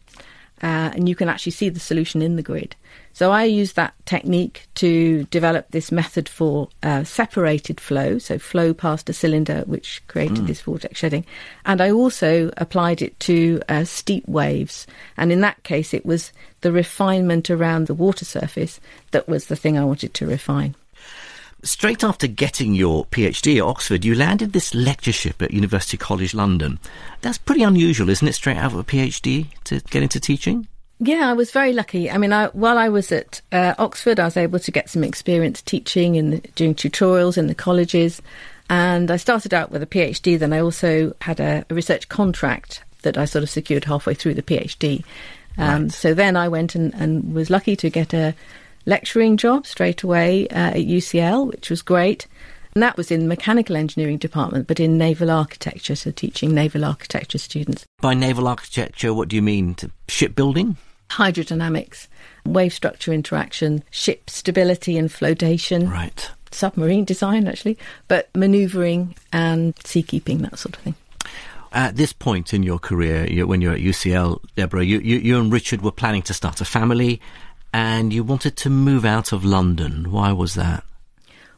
uh, 0.66 0.90
and 0.96 1.08
you 1.08 1.14
can 1.14 1.30
actually 1.30 1.52
see 1.52 1.70
the 1.70 1.80
solution 1.80 2.24
in 2.24 2.38
the 2.38 2.42
grid. 2.42 2.76
So 3.14 3.32
I 3.32 3.44
use 3.44 3.74
that 3.74 3.94
technique 4.06 4.68
to 4.76 5.26
develop 5.26 5.70
this 5.70 5.92
method 5.92 6.28
for 6.28 6.70
uh, 6.82 7.04
separated 7.04 7.80
flow, 7.80 8.18
so 8.18 8.40
flow 8.40 8.74
past 8.74 9.08
a 9.08 9.14
cylinder, 9.14 9.62
which 9.68 10.02
created 10.08 10.48
this 10.48 10.62
vortex 10.62 10.98
shedding, 10.98 11.24
and 11.66 11.82
I 11.82 11.92
also 11.92 12.52
applied 12.58 13.04
it 13.04 13.18
to 13.22 13.62
uh, 13.70 13.84
steep 13.84 14.28
waves. 14.28 14.88
And 15.18 15.32
in 15.32 15.42
that 15.42 15.62
case, 15.62 15.94
it 15.94 16.04
was 16.04 16.34
the 16.62 16.72
refinement 16.72 17.52
around 17.52 17.86
the 17.86 17.94
water 17.94 18.26
surface 18.26 18.80
that 19.12 19.30
was 19.30 19.46
the 19.46 19.56
thing 19.56 19.78
I 19.78 19.86
wanted 19.86 20.16
to 20.16 20.26
refine. 20.26 20.74
Straight 21.64 22.04
after 22.04 22.28
getting 22.28 22.76
your 22.76 23.06
PhD 23.06 23.58
at 23.58 23.64
Oxford, 23.64 24.06
you 24.06 24.14
landed 24.14 24.54
this 24.54 24.76
lectureship 24.76 25.42
at 25.42 25.52
University 25.52 25.98
College 25.98 26.34
London. 26.36 26.80
That's 27.22 27.40
pretty 27.40 27.64
unusual, 27.64 28.10
isn't 28.10 28.28
it? 28.28 28.34
Straight 28.34 28.58
out 28.58 28.74
of 28.74 28.80
a 28.80 28.84
PhD 28.84 29.48
to 29.64 29.80
get 29.90 30.04
into 30.04 30.20
teaching? 30.20 30.68
Yeah, 31.00 31.30
I 31.30 31.34
was 31.34 31.52
very 31.52 31.74
lucky. 31.74 32.10
I 32.10 32.18
mean, 32.18 32.32
I, 32.32 32.48
while 32.48 32.78
I 32.78 32.90
was 32.90 33.12
at 33.12 33.42
uh, 33.52 33.74
Oxford, 33.78 34.20
I 34.20 34.26
was 34.26 34.38
able 34.38 34.60
to 34.60 34.72
get 34.72 34.90
some 34.90 35.04
experience 35.04 35.62
teaching 35.62 36.18
and 36.18 36.42
doing 36.56 36.76
tutorials 36.76 37.38
in 37.38 37.48
the 37.48 37.56
colleges. 37.56 38.22
And 38.70 39.12
I 39.12 39.18
started 39.18 39.54
out 39.54 39.72
with 39.72 39.84
a 39.84 39.88
PhD. 39.88 40.40
Then 40.40 40.54
I 40.54 40.60
also 40.60 41.14
had 41.22 41.40
a, 41.40 41.66
a 41.70 41.74
research 41.74 42.10
contract 42.10 42.84
that 43.02 43.18
I 43.18 43.26
sort 43.26 43.44
of 43.44 43.50
secured 43.50 43.86
halfway 43.86 44.14
through 44.14 44.36
the 44.36 44.44
PhD. 44.44 45.04
Um, 45.58 45.84
Right. 45.84 45.92
So 45.92 46.14
then 46.14 46.36
I 46.36 46.48
went 46.48 46.76
and, 46.76 46.94
and 46.96 47.34
was 47.34 47.50
lucky 47.50 47.76
to 47.78 47.90
get 47.90 48.14
a 48.14 48.36
lecturing 48.86 49.38
job 49.38 49.66
straight 49.66 50.04
away 50.04 50.48
uh, 50.50 50.72
at 50.72 50.76
UCL, 50.76 51.48
which 51.48 51.70
was 51.70 51.82
great. 51.82 52.28
And 52.74 52.84
that 52.84 52.98
was 52.98 53.10
in 53.10 53.22
the 53.22 53.28
mechanical 53.28 53.78
engineering 53.78 54.18
department, 54.18 54.68
but 54.68 54.80
in 54.82 54.98
naval 54.98 55.32
architecture, 55.32 55.96
so 55.96 56.12
teaching 56.12 56.54
naval 56.54 56.84
architecture 56.84 57.38
students. 57.38 57.86
By 58.02 58.14
naval 58.14 58.48
architecture, 58.48 59.14
what 59.14 59.30
do 59.30 59.36
you 59.38 59.42
mean? 59.42 59.76
To 59.76 59.92
shipbuilding? 60.08 60.78
hydrodynamics, 61.10 62.08
wave 62.46 62.74
structure 62.74 63.14
interaction, 63.14 63.84
ship 63.92 64.30
stability 64.30 64.98
and 64.98 65.12
flotation, 65.12 65.90
Right. 65.90 66.32
submarine 66.52 67.06
design 67.06 67.48
actually, 67.48 67.78
but 68.08 68.30
manoeuvring 68.36 69.16
and 69.32 69.76
seakeeping, 69.84 70.40
that 70.40 70.58
sort 70.58 70.76
of 70.78 70.82
thing. 70.84 70.96
At 71.72 71.98
this 71.98 72.14
point 72.14 72.54
in 72.54 72.64
your 72.64 72.80
career, 72.80 73.28
you, 73.28 73.46
when 73.46 73.60
you're 73.62 73.74
at 73.74 73.82
UCL, 73.82 74.40
Deborah, 74.56 74.84
you, 74.84 75.00
you, 75.00 75.18
you 75.18 75.40
and 75.40 75.52
Richard 75.52 75.82
were 75.82 75.92
planning 75.92 76.22
to 76.24 76.34
start 76.34 76.62
a 76.62 76.66
family 76.66 77.20
and 77.76 78.14
you 78.14 78.24
wanted 78.24 78.56
to 78.56 78.70
move 78.70 79.04
out 79.04 79.34
of 79.34 79.44
London. 79.44 80.10
Why 80.10 80.32
was 80.32 80.54
that? 80.54 80.86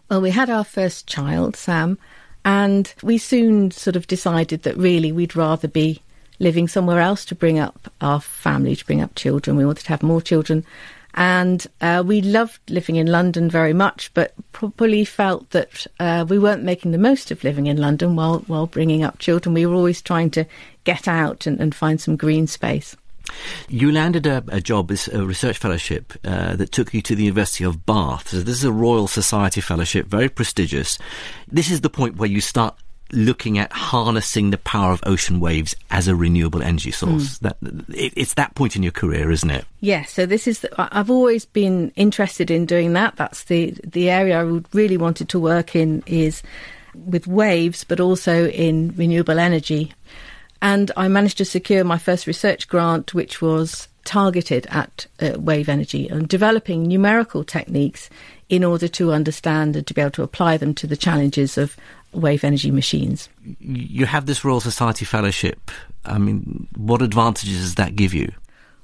Well, 0.09 0.19
we 0.19 0.31
had 0.31 0.49
our 0.49 0.63
first 0.63 1.05
child, 1.05 1.55
Sam, 1.55 1.99
and 2.43 2.91
we 3.03 3.19
soon 3.19 3.69
sort 3.69 3.95
of 3.95 4.07
decided 4.07 4.63
that 4.63 4.75
really 4.77 5.11
we'd 5.11 5.35
rather 5.35 5.67
be 5.67 6.01
living 6.39 6.67
somewhere 6.67 7.01
else 7.01 7.23
to 7.25 7.35
bring 7.35 7.59
up 7.59 7.93
our 8.01 8.19
family, 8.19 8.75
to 8.75 8.83
bring 8.83 8.99
up 8.99 9.13
children. 9.13 9.57
We 9.57 9.65
wanted 9.65 9.83
to 9.83 9.89
have 9.89 10.01
more 10.01 10.19
children. 10.19 10.65
And 11.13 11.67
uh, 11.81 12.03
we 12.03 12.21
loved 12.21 12.61
living 12.67 12.95
in 12.95 13.05
London 13.05 13.47
very 13.47 13.73
much, 13.73 14.11
but 14.15 14.33
probably 14.53 15.05
felt 15.05 15.51
that 15.51 15.85
uh, 15.99 16.25
we 16.27 16.39
weren't 16.39 16.63
making 16.63 16.93
the 16.93 16.97
most 16.97 17.29
of 17.29 17.43
living 17.43 17.67
in 17.67 17.77
London 17.77 18.15
while, 18.15 18.39
while 18.47 18.65
bringing 18.65 19.03
up 19.03 19.19
children. 19.19 19.53
We 19.53 19.67
were 19.67 19.75
always 19.75 20.01
trying 20.01 20.31
to 20.31 20.45
get 20.83 21.07
out 21.07 21.45
and, 21.45 21.59
and 21.59 21.75
find 21.75 22.01
some 22.01 22.15
green 22.15 22.47
space. 22.47 22.95
You 23.69 23.91
landed 23.91 24.25
a, 24.25 24.43
a 24.47 24.61
job 24.61 24.91
as 24.91 25.07
a 25.07 25.25
research 25.25 25.57
fellowship 25.57 26.13
uh, 26.25 26.55
that 26.55 26.71
took 26.71 26.93
you 26.93 27.01
to 27.01 27.15
the 27.15 27.23
University 27.23 27.63
of 27.63 27.85
Bath. 27.85 28.29
So 28.29 28.39
this 28.39 28.55
is 28.55 28.63
a 28.63 28.71
Royal 28.71 29.07
Society 29.07 29.61
fellowship, 29.61 30.07
very 30.07 30.29
prestigious. 30.29 30.97
This 31.47 31.71
is 31.71 31.81
the 31.81 31.89
point 31.89 32.17
where 32.17 32.29
you 32.29 32.41
start 32.41 32.77
looking 33.13 33.57
at 33.57 33.71
harnessing 33.71 34.51
the 34.51 34.57
power 34.57 34.91
of 34.91 35.01
ocean 35.05 35.39
waves 35.39 35.75
as 35.91 36.07
a 36.07 36.15
renewable 36.15 36.61
energy 36.61 36.91
source. 36.91 37.37
Mm. 37.37 37.39
That 37.39 37.57
it, 37.89 38.13
it's 38.15 38.33
that 38.33 38.55
point 38.55 38.75
in 38.75 38.83
your 38.83 38.91
career, 38.91 39.31
isn't 39.31 39.49
it? 39.49 39.65
Yes. 39.79 40.11
So 40.11 40.25
this 40.25 40.47
is. 40.47 40.59
The, 40.59 40.69
I've 40.77 41.09
always 41.09 41.45
been 41.45 41.91
interested 41.95 42.51
in 42.51 42.65
doing 42.65 42.93
that. 42.93 43.15
That's 43.15 43.45
the 43.45 43.73
the 43.83 44.09
area 44.09 44.39
I 44.39 44.43
would 44.43 44.65
really 44.73 44.97
wanted 44.97 45.29
to 45.29 45.39
work 45.39 45.75
in 45.75 46.03
is 46.05 46.43
with 46.95 47.27
waves, 47.27 47.83
but 47.83 47.99
also 47.99 48.47
in 48.47 48.93
renewable 48.95 49.39
energy. 49.39 49.93
And 50.61 50.91
I 50.97 51.07
managed 51.07 51.37
to 51.37 51.45
secure 51.45 51.83
my 51.83 51.97
first 51.97 52.27
research 52.27 52.67
grant, 52.67 53.13
which 53.13 53.41
was 53.41 53.87
targeted 54.05 54.65
at 54.69 55.05
uh, 55.21 55.33
wave 55.37 55.67
energy 55.67 56.07
and 56.07 56.29
developing 56.29 56.83
numerical 56.83 57.43
techniques 57.43 58.09
in 58.47 58.63
order 58.63 58.87
to 58.87 59.11
understand 59.11 59.75
and 59.75 59.85
to 59.85 59.93
be 59.93 59.99
able 59.99 60.11
to 60.11 60.23
apply 60.23 60.55
them 60.55 60.73
to 60.73 60.87
the 60.87 60.95
challenges 60.95 61.57
of 61.57 61.75
wave 62.13 62.43
energy 62.43 62.71
machines. 62.71 63.27
You 63.59 64.05
have 64.05 64.25
this 64.25 64.45
Royal 64.45 64.61
Society 64.61 65.03
fellowship. 65.03 65.71
I 66.05 66.17
mean, 66.17 66.67
what 66.77 67.01
advantages 67.01 67.59
does 67.59 67.75
that 67.75 67.95
give 67.95 68.13
you? 68.13 68.31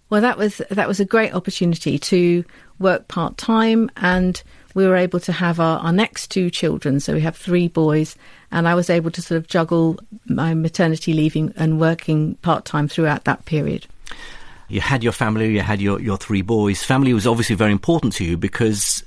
Well, 0.10 0.22
that 0.22 0.38
was 0.38 0.62
that 0.70 0.88
was 0.88 1.00
a 1.00 1.06
great 1.06 1.34
opportunity 1.34 1.98
to 1.98 2.44
work 2.78 3.08
part 3.08 3.38
time, 3.38 3.90
and 3.98 4.44
we 4.74 4.88
were 4.88 4.96
able 4.96 5.20
to 5.22 5.32
have 5.32 5.60
our, 5.60 5.80
our 5.80 5.92
next 5.92 6.32
two 6.32 6.50
children. 6.50 7.00
So 7.00 7.14
we 7.14 7.22
have 7.22 7.36
three 7.36 7.68
boys, 7.68 8.16
and 8.52 8.68
I 8.68 8.76
was 8.76 8.90
able 8.90 9.12
to 9.12 9.22
sort 9.22 9.38
of 9.38 9.48
juggle 9.48 10.00
my 10.26 10.54
maternity 10.54 11.14
leaving 11.14 11.54
and 11.56 11.80
working 11.80 12.36
part 12.36 12.66
time 12.66 12.88
throughout 12.88 13.26
that 13.26 13.46
period. 13.46 13.88
You 14.70 14.82
had 14.82 15.04
your 15.04 15.14
family, 15.14 15.54
you 15.54 15.62
had 15.62 15.82
your, 15.82 16.00
your 16.00 16.18
three 16.18 16.42
boys. 16.42 16.84
Family 16.84 17.14
was 17.14 17.28
obviously 17.28 17.56
very 17.56 17.72
important 17.72 18.14
to 18.14 18.26
you 18.26 18.38
because 18.38 19.04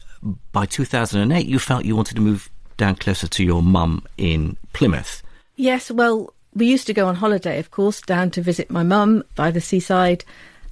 by 0.53 0.67
2008 0.67 1.47
you 1.47 1.59
felt 1.59 1.85
you 1.85 1.97
wanted 1.97 2.15
to 2.15 2.21
move 2.21 2.51
down 2.77 2.95
closer 2.95 3.27
to 3.27 3.45
your 3.45 3.63
mum 3.63 4.05
in 4.17 4.57
Plymouth. 4.73 5.23
Yes, 5.57 5.91
well, 5.91 6.33
we 6.55 6.67
used 6.67 6.87
to 6.87 6.95
go 6.95 7.07
on 7.07 7.15
holiday, 7.15 7.59
of 7.59 7.71
course, 7.71 8.01
down 8.01 8.31
to 8.33 8.43
visit 8.43 8.71
my 8.71 8.83
mum 8.83 9.23
by 9.35 9.51
the 9.51 9.61
seaside 9.61 10.25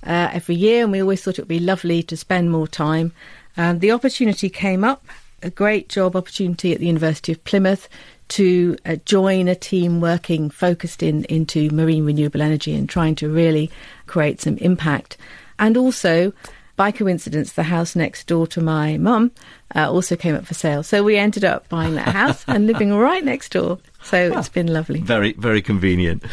uh, 0.06 0.30
every 0.32 0.54
year, 0.54 0.82
and 0.82 0.92
we 0.92 1.00
always 1.00 1.22
thought 1.22 1.38
it 1.38 1.42
would 1.42 1.48
be 1.48 1.58
lovely 1.58 2.02
to 2.02 2.16
spend 2.16 2.50
more 2.50 2.68
time. 2.68 3.12
And 3.56 3.80
the 3.80 3.92
opportunity 3.92 4.50
came 4.50 4.84
up, 4.84 5.04
a 5.42 5.50
great 5.50 5.88
job 5.88 6.16
opportunity 6.16 6.72
at 6.72 6.80
the 6.80 6.86
University 6.86 7.32
of 7.32 7.42
Plymouth 7.44 7.88
to 8.28 8.76
uh, 8.86 8.96
join 9.04 9.48
a 9.48 9.54
team 9.54 10.00
working 10.00 10.50
focused 10.50 11.02
in 11.02 11.24
into 11.24 11.70
marine 11.70 12.04
renewable 12.04 12.42
energy 12.42 12.74
and 12.74 12.88
trying 12.88 13.14
to 13.16 13.28
really 13.28 13.70
create 14.06 14.40
some 14.40 14.56
impact. 14.58 15.16
And 15.58 15.76
also, 15.76 16.32
by 16.76 16.90
coincidence, 16.90 17.52
the 17.52 17.62
house 17.62 17.94
next 17.94 18.26
door 18.26 18.46
to 18.48 18.60
my 18.60 18.96
mum 18.98 19.30
uh, 19.74 19.90
also 19.90 20.16
came 20.16 20.34
up 20.34 20.44
for 20.44 20.54
sale. 20.54 20.82
So 20.82 21.04
we 21.04 21.16
ended 21.16 21.44
up 21.44 21.68
buying 21.68 21.94
that 21.94 22.08
house 22.08 22.44
and 22.48 22.66
living 22.72 22.94
right 22.94 23.24
next 23.24 23.52
door. 23.52 23.78
So 24.02 24.36
it's 24.36 24.48
been 24.48 24.72
lovely. 24.72 25.00
Very, 25.00 25.32
very 25.34 25.62
convenient. 25.62 26.24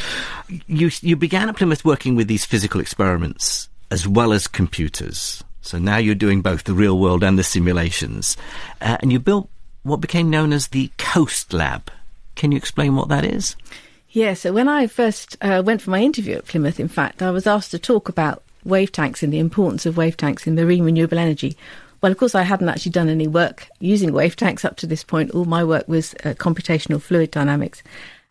You 0.68 0.90
you 1.02 1.16
began 1.16 1.50
at 1.50 1.58
Plymouth 1.58 1.86
working 1.86 2.16
with 2.16 2.28
these 2.28 2.46
physical 2.46 2.82
experiments 2.82 3.70
as 3.92 4.08
well 4.08 4.34
as 4.34 4.48
computers. 4.48 5.44
So 5.62 5.78
now 5.78 5.98
you're 5.98 6.16
doing 6.16 6.42
both 6.42 6.64
the 6.64 6.74
real 6.74 6.98
world 6.98 7.24
and 7.24 7.38
the 7.38 7.44
simulations, 7.44 8.36
uh, 8.82 8.98
and 9.00 9.12
you 9.12 9.20
built 9.20 9.50
what 9.84 10.02
became 10.02 10.30
known 10.30 10.54
as 10.54 10.68
the 10.68 10.92
Coast 10.98 11.54
Lab. 11.54 11.92
Can 12.36 12.52
you 12.52 12.58
explain 12.58 12.96
what 12.96 13.10
that 13.10 13.26
is? 13.26 13.56
Yeah, 14.10 14.34
so 14.34 14.52
when 14.52 14.68
I 14.68 14.88
first 14.88 15.38
uh, 15.42 15.64
went 15.66 15.82
for 15.82 15.92
my 15.92 16.02
interview 16.02 16.36
at 16.36 16.46
Plymouth, 16.46 16.80
in 16.80 16.88
fact, 16.88 17.22
I 17.22 17.32
was 17.32 17.48
asked 17.48 17.72
to 17.72 17.80
talk 17.80 18.10
about 18.10 18.44
wave 18.66 18.92
tanks 18.92 19.24
and 19.24 19.32
the 19.32 19.40
importance 19.40 19.86
of 19.86 19.98
wave 19.98 20.18
tanks 20.18 20.46
in 20.46 20.56
marine 20.56 20.84
renewable 20.84 21.18
energy. 21.18 21.56
Well, 22.02 22.12
of 22.12 22.18
course, 22.18 22.36
I 22.36 22.42
hadn't 22.42 22.68
actually 22.68 22.92
done 22.92 23.10
any 23.10 23.28
work 23.28 23.68
using 23.80 24.12
wave 24.12 24.36
tanks 24.36 24.66
up 24.66 24.76
to 24.78 24.88
this 24.88 25.04
point. 25.04 25.32
All 25.32 25.46
my 25.46 25.64
work 25.64 25.88
was 25.88 26.14
uh, 26.26 26.34
computational 26.34 27.02
fluid 27.02 27.32
dynamics. 27.32 27.84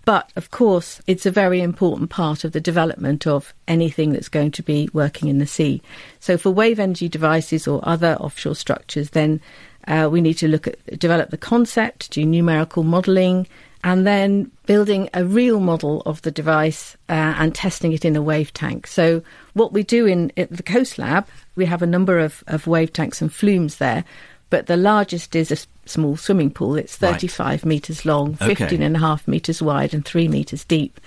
But 0.04 0.32
of 0.36 0.50
course, 0.50 1.00
it's 1.06 1.26
a 1.26 1.30
very 1.30 1.60
important 1.60 2.10
part 2.10 2.44
of 2.44 2.52
the 2.52 2.60
development 2.60 3.26
of 3.26 3.52
anything 3.68 4.12
that's 4.12 4.28
going 4.28 4.50
to 4.52 4.62
be 4.62 4.88
working 4.92 5.28
in 5.28 5.38
the 5.38 5.46
sea. 5.46 5.82
So, 6.20 6.38
for 6.38 6.50
wave 6.50 6.80
energy 6.80 7.08
devices 7.08 7.68
or 7.68 7.80
other 7.82 8.16
offshore 8.16 8.54
structures, 8.54 9.10
then 9.10 9.40
uh, 9.86 10.08
we 10.10 10.20
need 10.20 10.34
to 10.34 10.48
look 10.48 10.66
at 10.66 10.98
develop 10.98 11.30
the 11.30 11.38
concept, 11.38 12.10
do 12.12 12.24
numerical 12.24 12.82
modelling, 12.82 13.46
and 13.82 14.06
then 14.06 14.50
building 14.66 15.08
a 15.14 15.24
real 15.24 15.58
model 15.58 16.02
of 16.04 16.20
the 16.22 16.30
device 16.30 16.96
uh, 17.08 17.34
and 17.38 17.54
testing 17.54 17.92
it 17.92 18.04
in 18.04 18.14
a 18.14 18.22
wave 18.22 18.52
tank. 18.52 18.86
So, 18.86 19.22
what 19.54 19.72
we 19.72 19.82
do 19.82 20.06
in 20.06 20.32
the 20.36 20.62
Coast 20.62 20.98
Lab, 20.98 21.26
we 21.56 21.64
have 21.66 21.82
a 21.82 21.86
number 21.86 22.18
of, 22.18 22.44
of 22.46 22.66
wave 22.66 22.92
tanks 22.92 23.20
and 23.20 23.32
flumes 23.32 23.76
there, 23.76 24.04
but 24.50 24.66
the 24.66 24.76
largest 24.76 25.34
is 25.34 25.50
a 25.50 25.88
small 25.88 26.16
swimming 26.16 26.50
pool. 26.50 26.76
It's 26.76 26.96
35 26.96 27.40
right. 27.40 27.64
metres 27.64 28.04
long, 28.04 28.36
okay. 28.40 28.54
15 28.54 28.82
and 28.82 28.96
a 28.96 28.98
half 28.98 29.26
metres 29.26 29.62
wide, 29.62 29.94
and 29.94 30.04
3 30.04 30.28
metres 30.28 30.64
deep. 30.64 31.00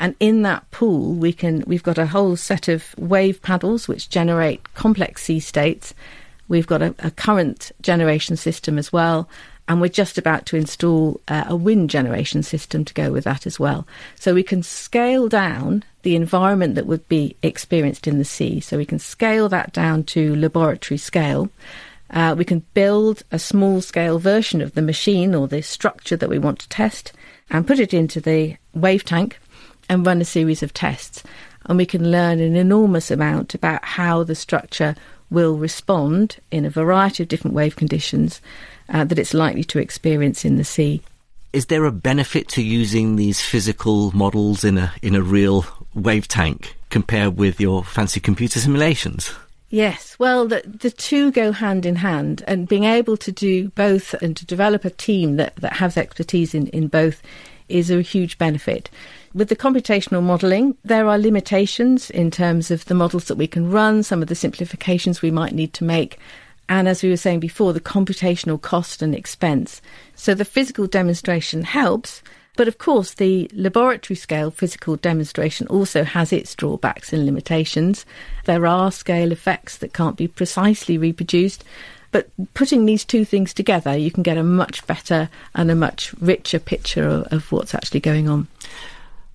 And 0.00 0.16
in 0.18 0.42
that 0.42 0.68
pool, 0.70 1.14
we 1.14 1.32
can 1.32 1.62
we've 1.66 1.82
got 1.82 1.98
a 1.98 2.06
whole 2.06 2.36
set 2.36 2.68
of 2.68 2.94
wave 2.98 3.40
paddles 3.42 3.86
which 3.86 4.10
generate 4.10 4.74
complex 4.74 5.22
sea 5.22 5.40
states. 5.40 5.94
We've 6.48 6.66
got 6.66 6.82
a, 6.82 6.94
a 6.98 7.10
current 7.10 7.72
generation 7.80 8.36
system 8.36 8.76
as 8.76 8.92
well, 8.92 9.28
and 9.68 9.80
we're 9.80 9.88
just 9.88 10.18
about 10.18 10.46
to 10.46 10.56
install 10.56 11.20
uh, 11.28 11.44
a 11.48 11.56
wind 11.56 11.90
generation 11.90 12.42
system 12.42 12.84
to 12.84 12.94
go 12.94 13.12
with 13.12 13.24
that 13.24 13.46
as 13.46 13.58
well. 13.58 13.86
So 14.16 14.34
we 14.34 14.42
can 14.42 14.62
scale 14.62 15.28
down 15.28 15.84
the 16.02 16.16
environment 16.16 16.74
that 16.74 16.86
would 16.86 17.08
be 17.08 17.36
experienced 17.42 18.06
in 18.06 18.18
the 18.18 18.24
sea. 18.24 18.60
So 18.60 18.76
we 18.76 18.84
can 18.84 18.98
scale 18.98 19.48
that 19.48 19.72
down 19.72 20.04
to 20.04 20.36
laboratory 20.36 20.98
scale. 20.98 21.48
Uh, 22.14 22.34
we 22.38 22.44
can 22.44 22.64
build 22.74 23.24
a 23.32 23.38
small 23.38 23.80
scale 23.80 24.20
version 24.20 24.62
of 24.62 24.74
the 24.74 24.82
machine 24.82 25.34
or 25.34 25.48
the 25.48 25.60
structure 25.60 26.16
that 26.16 26.28
we 26.30 26.38
want 26.38 26.60
to 26.60 26.68
test 26.68 27.12
and 27.50 27.66
put 27.66 27.80
it 27.80 27.92
into 27.92 28.20
the 28.20 28.56
wave 28.72 29.04
tank 29.04 29.38
and 29.88 30.06
run 30.06 30.20
a 30.20 30.24
series 30.24 30.62
of 30.62 30.72
tests. 30.72 31.24
And 31.66 31.76
we 31.76 31.86
can 31.86 32.10
learn 32.10 32.38
an 32.38 32.54
enormous 32.54 33.10
amount 33.10 33.54
about 33.54 33.84
how 33.84 34.22
the 34.22 34.36
structure 34.36 34.94
will 35.30 35.56
respond 35.56 36.36
in 36.52 36.64
a 36.64 36.70
variety 36.70 37.24
of 37.24 37.28
different 37.28 37.56
wave 37.56 37.74
conditions 37.74 38.40
uh, 38.88 39.04
that 39.04 39.18
it's 39.18 39.34
likely 39.34 39.64
to 39.64 39.80
experience 39.80 40.44
in 40.44 40.56
the 40.56 40.64
sea. 40.64 41.02
Is 41.52 41.66
there 41.66 41.84
a 41.84 41.92
benefit 41.92 42.48
to 42.50 42.62
using 42.62 43.16
these 43.16 43.40
physical 43.40 44.10
models 44.12 44.64
in 44.64 44.78
a 44.78 44.92
in 45.02 45.14
a 45.14 45.22
real 45.22 45.64
wave 45.94 46.28
tank 46.28 46.76
compared 46.90 47.36
with 47.36 47.60
your 47.60 47.82
fancy 47.82 48.20
computer 48.20 48.60
simulations? 48.60 49.32
Yes, 49.74 50.16
well, 50.20 50.46
the, 50.46 50.62
the 50.64 50.92
two 50.92 51.32
go 51.32 51.50
hand 51.50 51.84
in 51.84 51.96
hand, 51.96 52.44
and 52.46 52.68
being 52.68 52.84
able 52.84 53.16
to 53.16 53.32
do 53.32 53.70
both 53.70 54.14
and 54.22 54.36
to 54.36 54.46
develop 54.46 54.84
a 54.84 54.90
team 54.90 55.34
that, 55.34 55.56
that 55.56 55.72
has 55.72 55.96
expertise 55.96 56.54
in, 56.54 56.68
in 56.68 56.86
both 56.86 57.20
is 57.68 57.90
a 57.90 58.00
huge 58.00 58.38
benefit. 58.38 58.88
With 59.34 59.48
the 59.48 59.56
computational 59.56 60.22
modelling, 60.22 60.76
there 60.84 61.08
are 61.08 61.18
limitations 61.18 62.08
in 62.08 62.30
terms 62.30 62.70
of 62.70 62.84
the 62.84 62.94
models 62.94 63.24
that 63.24 63.34
we 63.34 63.48
can 63.48 63.68
run, 63.68 64.04
some 64.04 64.22
of 64.22 64.28
the 64.28 64.36
simplifications 64.36 65.22
we 65.22 65.32
might 65.32 65.54
need 65.54 65.72
to 65.72 65.82
make, 65.82 66.20
and 66.68 66.86
as 66.86 67.02
we 67.02 67.10
were 67.10 67.16
saying 67.16 67.40
before, 67.40 67.72
the 67.72 67.80
computational 67.80 68.62
cost 68.62 69.02
and 69.02 69.12
expense. 69.12 69.82
So 70.14 70.34
the 70.34 70.44
physical 70.44 70.86
demonstration 70.86 71.64
helps, 71.64 72.22
but 72.56 72.68
of 72.68 72.78
course, 72.78 73.14
the 73.14 73.50
laboratory 73.52 74.16
scale 74.16 74.50
physical 74.50 74.96
demonstration 74.96 75.66
also 75.66 76.04
has 76.04 76.32
its 76.32 76.54
drawbacks 76.54 77.12
and 77.12 77.26
limitations. 77.26 78.06
There 78.44 78.66
are 78.66 78.92
scale 78.92 79.32
effects 79.32 79.78
that 79.78 79.92
can't 79.92 80.16
be 80.16 80.28
precisely 80.28 80.96
reproduced. 80.96 81.64
But 82.12 82.28
putting 82.54 82.86
these 82.86 83.04
two 83.04 83.24
things 83.24 83.52
together, 83.52 83.96
you 83.96 84.12
can 84.12 84.22
get 84.22 84.38
a 84.38 84.44
much 84.44 84.86
better 84.86 85.28
and 85.56 85.68
a 85.68 85.74
much 85.74 86.14
richer 86.20 86.60
picture 86.60 87.08
of, 87.08 87.24
of 87.32 87.50
what's 87.50 87.74
actually 87.74 87.98
going 87.98 88.28
on. 88.28 88.46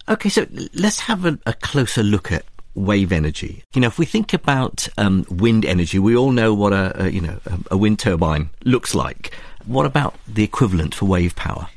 Okay, 0.08 0.30
so 0.30 0.48
let's 0.74 1.02
have 1.02 1.26
a, 1.26 1.38
a 1.46 1.52
closer 1.52 2.04
look 2.04 2.32
at 2.32 2.46
wave 2.76 3.12
energy. 3.12 3.64
You 3.74 3.82
know, 3.82 3.88
if 3.88 4.00
we 4.00 4.06
think 4.06 4.34
about 4.34 4.88
um, 4.98 5.26
wind 5.30 5.66
energy, 5.66 6.00
we 6.00 6.16
all 6.16 6.32
know 6.32 6.54
what 6.54 6.72
a, 6.72 7.04
a 7.04 7.10
you 7.10 7.20
know 7.20 7.40
a 7.70 7.76
wind 7.76 8.00
turbine 8.00 8.50
looks 8.64 8.96
like. 8.96 9.34
What 9.66 9.86
about 9.86 10.16
the 10.26 10.46
equivalent 10.46 10.96
for 10.96 11.06
wave 11.06 11.36
power? 11.36 11.68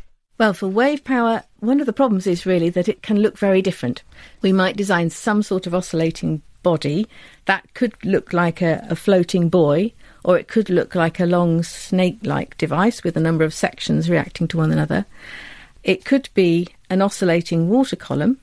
Well, 0.42 0.54
for 0.54 0.66
wave 0.66 1.04
power, 1.04 1.44
one 1.60 1.78
of 1.78 1.86
the 1.86 1.92
problems 1.92 2.26
is 2.26 2.44
really 2.44 2.68
that 2.70 2.88
it 2.88 3.00
can 3.00 3.20
look 3.20 3.38
very 3.38 3.62
different. 3.62 4.02
We 4.40 4.52
might 4.52 4.76
design 4.76 5.08
some 5.10 5.40
sort 5.44 5.68
of 5.68 5.72
oscillating 5.72 6.42
body 6.64 7.06
that 7.44 7.72
could 7.74 7.94
look 8.04 8.32
like 8.32 8.60
a, 8.60 8.84
a 8.90 8.96
floating 8.96 9.48
buoy, 9.48 9.94
or 10.24 10.36
it 10.36 10.48
could 10.48 10.68
look 10.68 10.96
like 10.96 11.20
a 11.20 11.26
long 11.26 11.62
snake 11.62 12.18
like 12.24 12.58
device 12.58 13.04
with 13.04 13.16
a 13.16 13.20
number 13.20 13.44
of 13.44 13.54
sections 13.54 14.10
reacting 14.10 14.48
to 14.48 14.56
one 14.56 14.72
another. 14.72 15.06
It 15.84 16.04
could 16.04 16.28
be 16.34 16.66
an 16.90 17.02
oscillating 17.02 17.68
water 17.68 17.94
column. 17.94 18.40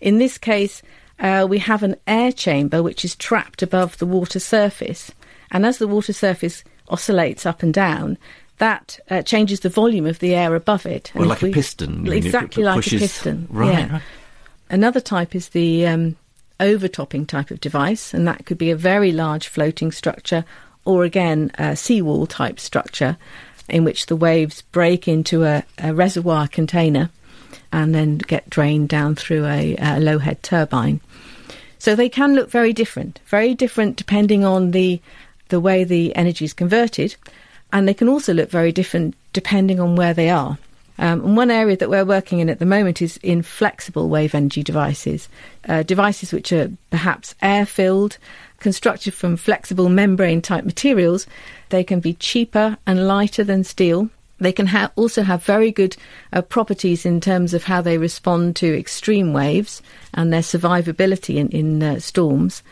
In 0.00 0.18
this 0.18 0.38
case, 0.38 0.82
uh, 1.18 1.48
we 1.50 1.58
have 1.58 1.82
an 1.82 1.96
air 2.06 2.30
chamber 2.30 2.80
which 2.80 3.04
is 3.04 3.16
trapped 3.16 3.60
above 3.60 3.98
the 3.98 4.06
water 4.06 4.38
surface. 4.38 5.10
And 5.50 5.66
as 5.66 5.78
the 5.78 5.88
water 5.88 6.12
surface 6.12 6.62
oscillates 6.88 7.44
up 7.44 7.64
and 7.64 7.74
down, 7.74 8.18
that 8.60 9.00
uh, 9.10 9.22
changes 9.22 9.60
the 9.60 9.68
volume 9.68 10.06
of 10.06 10.18
the 10.18 10.34
air 10.34 10.54
above 10.54 10.86
it. 10.86 11.10
Or 11.14 11.24
like 11.24 11.40
we, 11.40 11.50
a 11.50 11.52
piston. 11.52 12.06
Exactly 12.10 12.62
like 12.62 12.76
pushes, 12.76 13.00
a 13.00 13.04
piston. 13.04 13.48
Right, 13.50 13.72
yeah. 13.72 13.92
right. 13.92 14.02
Another 14.68 15.00
type 15.00 15.34
is 15.34 15.48
the 15.48 15.86
um, 15.86 16.16
overtopping 16.60 17.26
type 17.26 17.50
of 17.50 17.60
device, 17.60 18.14
and 18.14 18.28
that 18.28 18.44
could 18.46 18.58
be 18.58 18.70
a 18.70 18.76
very 18.76 19.12
large 19.12 19.48
floating 19.48 19.90
structure 19.90 20.44
or 20.84 21.04
again 21.04 21.50
a 21.58 21.74
seawall 21.74 22.26
type 22.26 22.60
structure 22.60 23.16
in 23.68 23.82
which 23.84 24.06
the 24.06 24.16
waves 24.16 24.62
break 24.72 25.08
into 25.08 25.44
a, 25.44 25.64
a 25.78 25.94
reservoir 25.94 26.46
container 26.46 27.10
and 27.72 27.94
then 27.94 28.18
get 28.18 28.50
drained 28.50 28.88
down 28.88 29.14
through 29.14 29.46
a, 29.46 29.76
a 29.78 30.00
low 30.00 30.18
head 30.18 30.42
turbine. 30.42 31.00
So 31.78 31.94
they 31.94 32.08
can 32.10 32.34
look 32.34 32.50
very 32.50 32.74
different, 32.74 33.20
very 33.26 33.54
different 33.54 33.96
depending 33.96 34.44
on 34.44 34.72
the 34.72 35.00
the 35.48 35.60
way 35.60 35.82
the 35.82 36.14
energy 36.14 36.44
is 36.44 36.52
converted, 36.52 37.16
and 37.72 37.86
they 37.86 37.94
can 37.94 38.08
also 38.08 38.34
look 38.34 38.50
very 38.50 38.72
different 38.72 39.14
depending 39.32 39.80
on 39.80 39.96
where 39.96 40.14
they 40.14 40.30
are. 40.30 40.58
Um, 40.98 41.24
and 41.24 41.36
one 41.36 41.50
area 41.50 41.76
that 41.78 41.88
we're 41.88 42.04
working 42.04 42.40
in 42.40 42.50
at 42.50 42.58
the 42.58 42.66
moment 42.66 43.00
is 43.00 43.16
in 43.22 43.42
flexible 43.42 44.10
wave 44.10 44.34
energy 44.34 44.62
devices, 44.62 45.28
uh, 45.66 45.82
devices 45.82 46.32
which 46.32 46.52
are 46.52 46.70
perhaps 46.90 47.34
air 47.40 47.64
filled, 47.64 48.18
constructed 48.58 49.14
from 49.14 49.38
flexible 49.38 49.88
membrane 49.88 50.42
type 50.42 50.64
materials. 50.64 51.26
They 51.70 51.84
can 51.84 52.00
be 52.00 52.14
cheaper 52.14 52.76
and 52.86 53.08
lighter 53.08 53.44
than 53.44 53.64
steel. 53.64 54.10
They 54.40 54.52
can 54.52 54.66
ha- 54.66 54.92
also 54.94 55.22
have 55.22 55.42
very 55.42 55.70
good 55.70 55.96
uh, 56.34 56.42
properties 56.42 57.06
in 57.06 57.20
terms 57.20 57.54
of 57.54 57.64
how 57.64 57.80
they 57.80 57.96
respond 57.96 58.56
to 58.56 58.78
extreme 58.78 59.32
waves 59.32 59.80
and 60.12 60.30
their 60.30 60.42
survivability 60.42 61.36
in, 61.36 61.48
in 61.48 61.82
uh, 61.82 61.98
storms. 61.98 62.62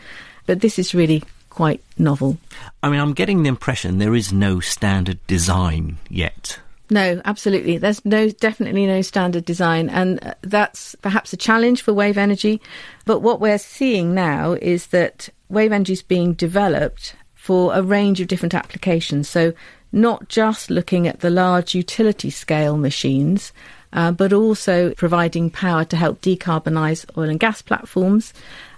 But 0.45 0.61
this 0.61 0.77
is 0.77 0.93
really 0.93 1.23
quite 1.59 1.83
novel. 1.97 2.37
I 2.81 2.89
mean, 2.89 3.01
I'm 3.01 3.11
getting 3.11 3.43
the 3.43 3.49
impression 3.49 3.97
there 3.97 4.15
is 4.15 4.31
no 4.31 4.61
standard 4.61 5.19
design 5.27 5.97
yet. 6.07 6.57
No, 6.89 7.21
absolutely. 7.25 7.77
There's 7.77 8.05
no 8.05 8.29
definitely 8.29 8.85
no 8.85 9.01
standard 9.01 9.43
design, 9.43 9.89
and 9.89 10.23
uh, 10.23 10.35
that's 10.39 10.95
perhaps 11.01 11.33
a 11.33 11.37
challenge 11.37 11.81
for 11.81 11.93
wave 11.93 12.17
energy. 12.17 12.61
But 13.03 13.19
what 13.19 13.41
we're 13.41 13.57
seeing 13.57 14.13
now 14.13 14.53
is 14.53 14.87
that 14.87 15.27
wave 15.49 15.73
energy 15.73 15.91
is 15.91 16.01
being 16.01 16.31
developed 16.31 17.13
for 17.35 17.73
a 17.73 17.83
range 17.83 18.21
of 18.21 18.29
different 18.29 18.53
applications. 18.53 19.27
So 19.27 19.51
not 19.91 20.29
just 20.29 20.69
looking 20.69 21.09
at 21.09 21.19
the 21.19 21.29
large 21.29 21.75
utility 21.75 22.29
scale 22.29 22.77
machines, 22.77 23.51
uh, 23.91 24.13
but 24.13 24.31
also 24.31 24.93
providing 24.93 25.49
power 25.49 25.83
to 25.83 25.97
help 25.97 26.21
decarbonise 26.21 27.05
oil 27.17 27.27
and 27.27 27.37
gas 27.37 27.61
platforms, 27.61 28.33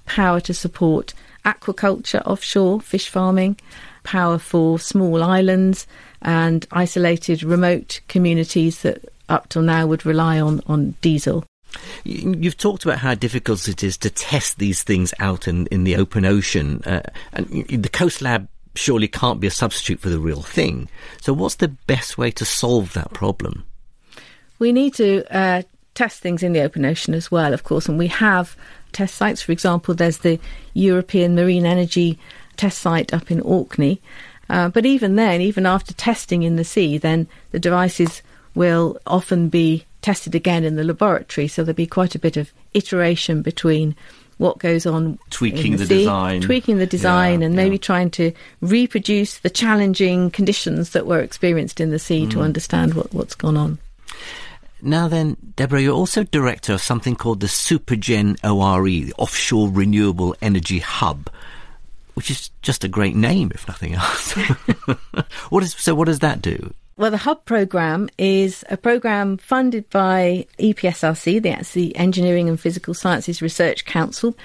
power 0.07 0.39
to 0.41 0.51
support 0.55 1.13
aquaculture 1.45 2.25
offshore, 2.25 2.81
fish 2.81 3.09
farming, 3.09 3.57
power 4.03 4.37
for 4.37 4.79
small 4.79 5.23
islands 5.23 5.87
and 6.21 6.65
isolated 6.71 7.43
remote 7.43 8.01
communities 8.07 8.81
that 8.81 9.03
up 9.29 9.49
till 9.49 9.61
now 9.61 9.87
would 9.87 10.05
rely 10.05 10.39
on, 10.39 10.61
on 10.67 10.91
diesel. 11.01 11.43
You've 12.03 12.57
talked 12.57 12.83
about 12.83 12.99
how 12.99 13.15
difficult 13.15 13.67
it 13.67 13.83
is 13.83 13.97
to 13.99 14.09
test 14.09 14.59
these 14.59 14.83
things 14.83 15.13
out 15.19 15.47
in, 15.47 15.67
in 15.67 15.85
the 15.85 15.95
open 15.95 16.25
ocean, 16.25 16.81
uh, 16.85 17.01
and 17.31 17.47
the 17.69 17.89
Coast 17.89 18.21
Lab 18.21 18.49
surely 18.75 19.07
can't 19.07 19.39
be 19.39 19.47
a 19.47 19.51
substitute 19.51 19.99
for 19.99 20.09
the 20.09 20.19
real 20.19 20.41
thing. 20.41 20.89
So, 21.21 21.31
what's 21.31 21.55
the 21.55 21.69
best 21.69 22.17
way 22.17 22.29
to 22.31 22.43
solve 22.43 22.91
that 22.93 23.13
problem? 23.13 23.65
We 24.59 24.73
need 24.73 24.93
to 24.95 25.23
uh, 25.35 25.61
test 25.95 26.19
things 26.19 26.43
in 26.43 26.51
the 26.51 26.61
open 26.61 26.85
ocean 26.85 27.13
as 27.13 27.31
well, 27.31 27.53
of 27.53 27.63
course, 27.63 27.87
and 27.87 27.97
we 27.97 28.07
have 28.07 28.57
test 28.91 29.15
sites. 29.15 29.41
For 29.41 29.51
example, 29.51 29.93
there's 29.93 30.19
the 30.19 30.39
European 30.73 31.35
Marine 31.35 31.65
Energy 31.65 32.19
test 32.57 32.79
site 32.79 33.13
up 33.13 33.31
in 33.31 33.41
Orkney, 33.41 34.01
uh, 34.49 34.69
but 34.69 34.85
even 34.85 35.15
then, 35.15 35.41
even 35.41 35.65
after 35.65 35.93
testing 35.93 36.43
in 36.43 36.57
the 36.57 36.63
sea, 36.63 36.97
then 36.97 37.27
the 37.51 37.59
devices 37.59 38.21
will 38.53 38.97
often 39.07 39.49
be 39.49 39.85
tested 40.01 40.35
again 40.35 40.63
in 40.63 40.75
the 40.75 40.83
laboratory. 40.83 41.47
So 41.47 41.63
there'll 41.63 41.75
be 41.75 41.87
quite 41.87 42.15
a 42.15 42.19
bit 42.19 42.37
of 42.37 42.51
iteration 42.73 43.41
between 43.41 43.95
what 44.37 44.57
goes 44.57 44.87
on 44.87 45.19
tweaking 45.29 45.73
the, 45.73 45.85
the 45.85 45.99
design 45.99 46.41
tweaking 46.41 46.79
the 46.79 46.87
design 46.87 47.41
yeah, 47.41 47.45
and 47.45 47.55
maybe 47.55 47.75
yeah. 47.75 47.81
trying 47.81 48.09
to 48.09 48.33
reproduce 48.59 49.37
the 49.37 49.51
challenging 49.51 50.31
conditions 50.31 50.89
that 50.89 51.05
were 51.05 51.19
experienced 51.19 51.79
in 51.79 51.91
the 51.91 51.99
sea 51.99 52.25
mm. 52.25 52.31
to 52.31 52.41
understand 52.41 52.95
what, 52.95 53.13
what's 53.13 53.35
gone 53.35 53.55
on 53.55 53.77
now 54.81 55.07
then, 55.07 55.37
Deborah, 55.55 55.81
you're 55.81 55.93
also 55.93 56.23
director 56.23 56.73
of 56.73 56.81
something 56.81 57.15
called 57.15 57.39
the 57.39 57.47
Supergen 57.47 58.37
ORE, 58.43 58.85
the 58.85 59.13
Offshore 59.17 59.69
Renewable 59.69 60.35
Energy 60.41 60.79
Hub 60.79 61.29
which 62.13 62.29
is 62.29 62.49
just 62.61 62.83
a 62.83 62.87
great 62.87 63.15
name, 63.15 63.51
if 63.53 63.67
nothing 63.67 63.93
else. 63.93 64.33
what 65.49 65.63
is 65.63 65.73
so? 65.73 65.95
What 65.95 66.05
does 66.05 66.19
that 66.19 66.41
do? 66.41 66.73
Well, 66.97 67.11
the 67.11 67.17
Hub 67.17 67.45
program 67.45 68.09
is 68.17 68.63
a 68.69 68.77
program 68.77 69.37
funded 69.37 69.89
by 69.89 70.45
EPSRC, 70.59 71.41
that's 71.41 71.71
the 71.71 71.95
Engineering 71.95 72.47
and 72.47 72.59
Physical 72.59 72.93
Sciences 72.93 73.41
Research 73.41 73.85
Council, 73.85 74.35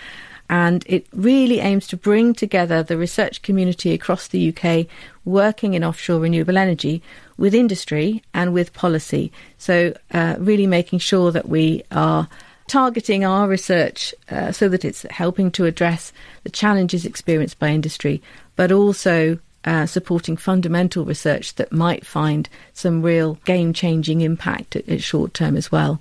and 0.49 0.85
it 0.87 1.07
really 1.13 1.61
aims 1.61 1.87
to 1.89 1.97
bring 1.97 2.35
together 2.35 2.83
the 2.83 2.97
research 2.97 3.43
community 3.43 3.93
across 3.93 4.29
the 4.29 4.55
UK 4.55 4.87
working 5.25 5.75
in 5.75 5.85
offshore 5.85 6.21
renewable 6.21 6.57
energy 6.57 7.03
with 7.37 7.55
industry 7.55 8.23
and 8.33 8.53
with 8.53 8.73
policy. 8.73 9.33
So, 9.59 9.95
uh, 10.13 10.37
really 10.39 10.67
making 10.67 11.01
sure 11.01 11.33
that 11.33 11.49
we 11.49 11.83
are 11.91 12.29
targeting 12.69 13.25
our 13.25 13.49
research 13.49 14.15
uh, 14.31 14.53
so 14.53 14.69
that 14.69 14.85
it's 14.85 15.03
helping 15.11 15.51
to 15.53 15.67
address 15.67 16.13
the 16.43 16.51
challenges 16.51 17.05
experienced 17.05 17.59
by 17.59 17.69
industry, 17.69 18.23
but 18.57 18.73
also 18.73 19.39
uh, 19.65 19.87
supporting 19.87 20.37
fundamental 20.37 21.05
research 21.05 21.55
that 21.57 21.73
might 21.73 22.07
find 22.07 22.49
some 22.73 23.03
real 23.03 23.35
game 23.45 23.73
changing 23.73 24.21
impact 24.21 24.77
at, 24.77 24.89
at 24.89 25.03
short 25.03 25.35
term 25.35 25.57
as 25.57 25.71
well. 25.73 26.01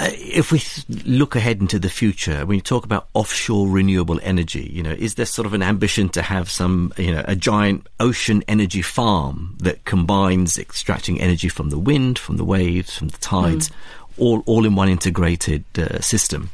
Uh, 0.00 0.08
if 0.14 0.50
we 0.50 0.62
look 1.04 1.36
ahead 1.36 1.60
into 1.60 1.78
the 1.78 1.90
future, 1.90 2.46
when 2.46 2.56
you 2.56 2.62
talk 2.62 2.86
about 2.86 3.08
offshore 3.12 3.68
renewable 3.68 4.18
energy, 4.22 4.70
you 4.72 4.82
know, 4.82 4.92
is 4.92 5.16
there 5.16 5.26
sort 5.26 5.44
of 5.44 5.52
an 5.52 5.62
ambition 5.62 6.08
to 6.08 6.22
have 6.22 6.50
some, 6.50 6.90
you 6.96 7.12
know, 7.12 7.22
a 7.28 7.36
giant 7.36 7.86
ocean 8.00 8.42
energy 8.48 8.80
farm 8.80 9.58
that 9.58 9.84
combines 9.84 10.56
extracting 10.56 11.20
energy 11.20 11.50
from 11.50 11.68
the 11.68 11.78
wind, 11.78 12.18
from 12.18 12.38
the 12.38 12.44
waves, 12.44 12.96
from 12.96 13.08
the 13.08 13.18
tides, 13.18 13.68
mm 13.68 13.74
all, 14.20 14.42
all 14.46 14.66
in 14.66 14.74
one 14.74 14.88
integrated 14.88 15.64
uh, 15.78 16.00
system. 16.00 16.50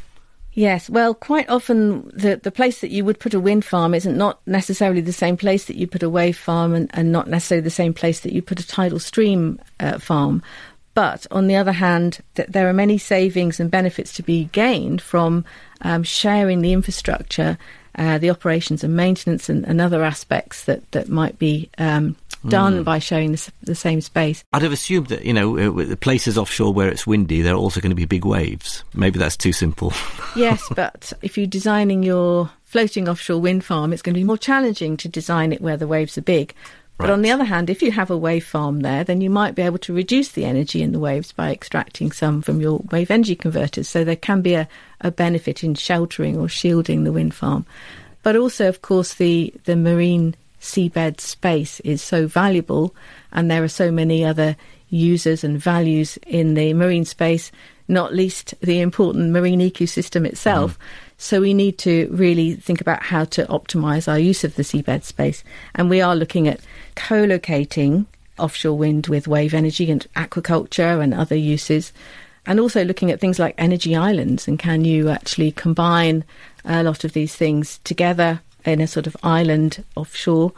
Yes, 0.52 0.88
well, 0.88 1.12
quite 1.12 1.50
often 1.50 2.10
the, 2.14 2.40
the 2.42 2.50
place 2.50 2.80
that 2.80 2.90
you 2.90 3.04
would 3.04 3.20
put 3.20 3.34
a 3.34 3.40
wind 3.40 3.62
farm 3.62 3.92
isn't 3.92 4.16
not 4.16 4.40
necessarily 4.46 5.02
the 5.02 5.12
same 5.12 5.36
place 5.36 5.66
that 5.66 5.76
you 5.76 5.86
put 5.86 6.02
a 6.02 6.08
wave 6.08 6.38
farm 6.38 6.74
and, 6.74 6.90
and 6.94 7.12
not 7.12 7.28
necessarily 7.28 7.62
the 7.62 7.70
same 7.70 7.92
place 7.92 8.20
that 8.20 8.32
you 8.32 8.40
put 8.40 8.60
a 8.60 8.66
tidal 8.66 8.98
stream 8.98 9.60
uh, 9.80 9.98
farm. 9.98 10.42
But 10.96 11.26
on 11.30 11.46
the 11.46 11.56
other 11.56 11.72
hand, 11.72 12.20
th- 12.36 12.48
there 12.48 12.70
are 12.70 12.72
many 12.72 12.96
savings 12.96 13.60
and 13.60 13.70
benefits 13.70 14.14
to 14.14 14.22
be 14.22 14.44
gained 14.52 15.02
from 15.02 15.44
um, 15.82 16.02
sharing 16.02 16.62
the 16.62 16.72
infrastructure, 16.72 17.58
uh, 17.96 18.16
the 18.16 18.30
operations 18.30 18.82
and 18.82 18.96
maintenance, 18.96 19.50
and, 19.50 19.66
and, 19.66 19.78
other 19.78 20.02
aspects 20.02 20.64
that, 20.64 20.90
that 20.92 21.10
might 21.10 21.38
be 21.38 21.68
um, 21.76 22.16
done 22.48 22.80
mm. 22.80 22.84
by 22.84 22.98
sharing 22.98 23.32
the, 23.32 23.52
the, 23.60 23.74
same 23.74 24.00
space. 24.00 24.42
I'd 24.54 24.62
have 24.62 24.72
assumed 24.72 25.08
that, 25.08 25.22
you 25.26 25.34
know, 25.34 25.70
the 25.84 25.98
places 25.98 26.38
offshore 26.38 26.72
where 26.72 26.88
it's 26.88 27.06
windy, 27.06 27.42
there 27.42 27.52
are 27.52 27.58
also 27.58 27.82
going 27.82 27.90
to 27.90 27.94
be 27.94 28.06
big 28.06 28.24
waves. 28.24 28.82
Maybe 28.94 29.18
that's 29.18 29.36
too 29.36 29.52
simple. 29.52 29.92
yes, 30.34 30.66
but 30.74 31.12
if 31.20 31.36
you're 31.36 31.46
designing 31.46 32.04
your 32.04 32.50
floating 32.64 33.06
offshore 33.06 33.42
wind 33.42 33.66
farm, 33.66 33.92
it's 33.92 34.00
going 34.00 34.14
to 34.14 34.20
be 34.20 34.24
more 34.24 34.38
challenging 34.38 34.96
to 34.96 35.10
design 35.10 35.52
it 35.52 35.60
where 35.60 35.76
the 35.76 35.86
waves 35.86 36.16
are 36.16 36.22
big. 36.22 36.54
But 36.98 37.10
on 37.10 37.22
the 37.22 37.30
other 37.30 37.44
hand, 37.44 37.68
if 37.68 37.82
you 37.82 37.92
have 37.92 38.10
a 38.10 38.16
wave 38.16 38.46
farm 38.46 38.80
there, 38.80 39.04
then 39.04 39.20
you 39.20 39.28
might 39.28 39.54
be 39.54 39.62
able 39.62 39.78
to 39.78 39.92
reduce 39.92 40.30
the 40.30 40.46
energy 40.46 40.82
in 40.82 40.92
the 40.92 40.98
waves 40.98 41.30
by 41.30 41.52
extracting 41.52 42.10
some 42.10 42.40
from 42.40 42.60
your 42.60 42.78
wave 42.90 43.10
energy 43.10 43.36
converters. 43.36 43.88
So 43.88 44.02
there 44.02 44.16
can 44.16 44.40
be 44.40 44.54
a, 44.54 44.66
a 45.02 45.10
benefit 45.10 45.62
in 45.62 45.74
sheltering 45.74 46.38
or 46.38 46.48
shielding 46.48 47.04
the 47.04 47.12
wind 47.12 47.34
farm. 47.34 47.66
But 48.22 48.34
also, 48.34 48.66
of 48.68 48.80
course, 48.80 49.14
the, 49.14 49.52
the 49.64 49.76
marine 49.76 50.34
seabed 50.60 51.20
space 51.20 51.80
is 51.80 52.02
so 52.02 52.26
valuable, 52.26 52.94
and 53.30 53.50
there 53.50 53.62
are 53.62 53.68
so 53.68 53.90
many 53.90 54.24
other 54.24 54.56
users 54.88 55.44
and 55.44 55.58
values 55.58 56.16
in 56.26 56.54
the 56.54 56.72
marine 56.72 57.04
space, 57.04 57.52
not 57.88 58.14
least 58.14 58.54
the 58.60 58.80
important 58.80 59.30
marine 59.32 59.60
ecosystem 59.60 60.26
itself. 60.26 60.78
Mm. 60.78 60.82
So 61.18 61.40
we 61.40 61.54
need 61.54 61.78
to 61.78 62.08
really 62.10 62.54
think 62.54 62.80
about 62.80 63.02
how 63.02 63.24
to 63.24 63.46
optimize 63.46 64.06
our 64.06 64.18
use 64.18 64.44
of 64.44 64.54
the 64.56 64.62
seabed 64.62 65.02
space. 65.04 65.42
And 65.74 65.88
we 65.88 66.00
are 66.00 66.14
looking 66.14 66.46
at 66.46 66.60
co 66.94 67.24
locating 67.24 68.06
offshore 68.38 68.76
wind 68.76 69.06
with 69.06 69.26
wave 69.26 69.54
energy 69.54 69.90
and 69.90 70.06
aquaculture 70.14 71.02
and 71.02 71.14
other 71.14 71.36
uses. 71.36 71.92
And 72.44 72.60
also 72.60 72.84
looking 72.84 73.10
at 73.10 73.18
things 73.18 73.38
like 73.38 73.54
energy 73.58 73.96
islands 73.96 74.46
and 74.46 74.58
can 74.58 74.84
you 74.84 75.08
actually 75.08 75.52
combine 75.52 76.22
a 76.64 76.82
lot 76.82 77.02
of 77.04 77.12
these 77.12 77.34
things 77.34 77.78
together 77.84 78.40
in 78.64 78.80
a 78.80 78.86
sort 78.86 79.06
of 79.06 79.16
island 79.22 79.82
offshore. 79.94 80.52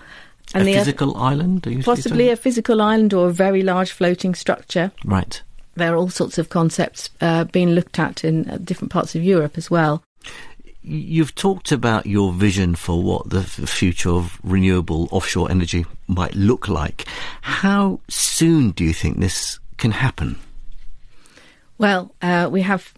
And 0.55 0.68
a 0.68 0.75
physical 0.75 1.16
other, 1.16 1.27
island? 1.27 1.85
Possibly 1.85 2.31
a 2.31 2.37
physical 2.37 2.83
island 2.83 3.14
or 3.14 3.29
a 3.29 3.33
very 3.33 3.62
large 3.62 3.92
floating 3.92 4.35
structure. 4.35 4.90
Right. 5.05 5.40
There 5.77 5.92
are 5.92 5.97
all 5.97 6.09
sorts 6.09 6.38
of 6.38 6.49
concepts 6.49 7.11
uh, 7.21 7.44
being 7.44 7.71
looked 7.71 7.99
at 7.99 8.25
in 8.25 8.51
uh, 8.51 8.59
different 8.59 8.90
parts 8.90 9.14
of 9.14 9.23
Europe 9.23 9.57
as 9.57 9.71
well. 9.71 10.03
You've 10.82 11.34
talked 11.34 11.72
about 11.72 12.06
your 12.06 12.32
vision 12.32 12.74
for 12.74 13.02
what 13.02 13.28
the 13.28 13.42
future 13.42 14.10
of 14.10 14.38
renewable 14.42 15.08
offshore 15.10 15.50
energy 15.50 15.84
might 16.06 16.34
look 16.34 16.68
like. 16.68 17.04
How 17.42 18.00
soon 18.08 18.70
do 18.70 18.84
you 18.84 18.92
think 18.92 19.18
this 19.18 19.58
can 19.76 19.90
happen? 19.90 20.38
Well, 21.76 22.12
uh, 22.22 22.48
we 22.50 22.62
have 22.62 22.92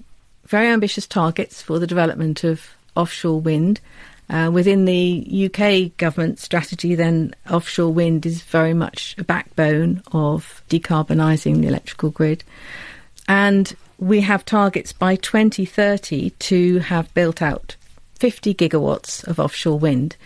very 0.46 0.68
ambitious 0.68 1.06
targets 1.06 1.62
for 1.62 1.78
the 1.78 1.86
development 1.86 2.44
of 2.44 2.68
offshore 2.96 3.40
wind. 3.40 3.80
Uh, 4.28 4.48
within 4.52 4.84
the 4.84 5.50
UK 5.50 5.96
government 5.96 6.38
strategy, 6.38 6.94
then 6.94 7.34
offshore 7.50 7.92
wind 7.92 8.24
is 8.24 8.42
very 8.42 8.72
much 8.72 9.16
a 9.18 9.24
backbone 9.24 10.00
of 10.12 10.62
decarbonising 10.68 11.60
the 11.60 11.66
electrical 11.66 12.10
grid. 12.10 12.44
And 13.26 13.74
we 14.00 14.22
have 14.22 14.44
targets 14.44 14.92
by 14.92 15.14
2030 15.14 16.30
to 16.30 16.78
have 16.80 17.12
built 17.12 17.42
out 17.42 17.76
50 18.18 18.54
gigawatts 18.54 19.26
of 19.26 19.38
offshore 19.38 19.78
wind. 19.78 20.16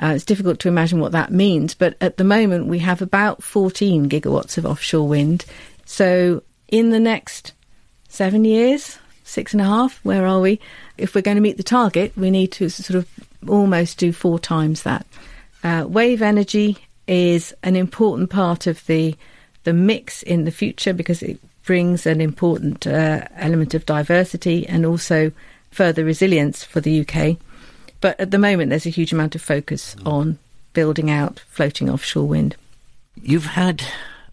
Uh, 0.00 0.12
it's 0.14 0.24
difficult 0.24 0.60
to 0.60 0.68
imagine 0.68 1.00
what 1.00 1.12
that 1.12 1.32
means, 1.32 1.74
but 1.74 1.96
at 2.00 2.18
the 2.18 2.24
moment 2.24 2.66
we 2.66 2.78
have 2.78 3.02
about 3.02 3.42
14 3.42 4.08
gigawatts 4.08 4.56
of 4.56 4.64
offshore 4.64 5.08
wind. 5.08 5.44
So 5.84 6.42
in 6.68 6.90
the 6.90 7.00
next 7.00 7.52
seven 8.08 8.44
years, 8.44 8.98
six 9.24 9.52
and 9.52 9.60
a 9.60 9.64
half, 9.64 9.98
where 10.04 10.26
are 10.26 10.40
we? 10.40 10.60
If 10.96 11.14
we're 11.14 11.22
going 11.22 11.36
to 11.36 11.40
meet 11.40 11.56
the 11.56 11.62
target, 11.62 12.12
we 12.16 12.30
need 12.30 12.52
to 12.52 12.68
sort 12.68 12.96
of 12.96 13.08
almost 13.48 13.98
do 13.98 14.12
four 14.12 14.38
times 14.38 14.84
that. 14.84 15.04
Uh, 15.64 15.84
wave 15.88 16.22
energy 16.22 16.78
is 17.08 17.52
an 17.64 17.74
important 17.74 18.30
part 18.30 18.66
of 18.68 18.84
the 18.86 19.16
the 19.64 19.72
mix 19.72 20.22
in 20.22 20.44
the 20.44 20.52
future 20.52 20.92
because 20.92 21.24
it 21.24 21.40
brings 21.66 22.06
an 22.06 22.20
important 22.20 22.86
uh, 22.86 23.26
element 23.36 23.74
of 23.74 23.84
diversity 23.84 24.66
and 24.66 24.86
also 24.86 25.32
further 25.70 26.04
resilience 26.04 26.64
for 26.64 26.80
the 26.80 27.06
UK. 27.06 27.36
But 28.00 28.18
at 28.18 28.30
the 28.30 28.38
moment, 28.38 28.70
there's 28.70 28.86
a 28.86 28.90
huge 28.90 29.12
amount 29.12 29.34
of 29.34 29.42
focus 29.42 29.96
on 30.06 30.38
building 30.72 31.10
out 31.10 31.40
floating 31.48 31.90
offshore 31.90 32.26
wind. 32.26 32.56
You've 33.20 33.46
had 33.46 33.82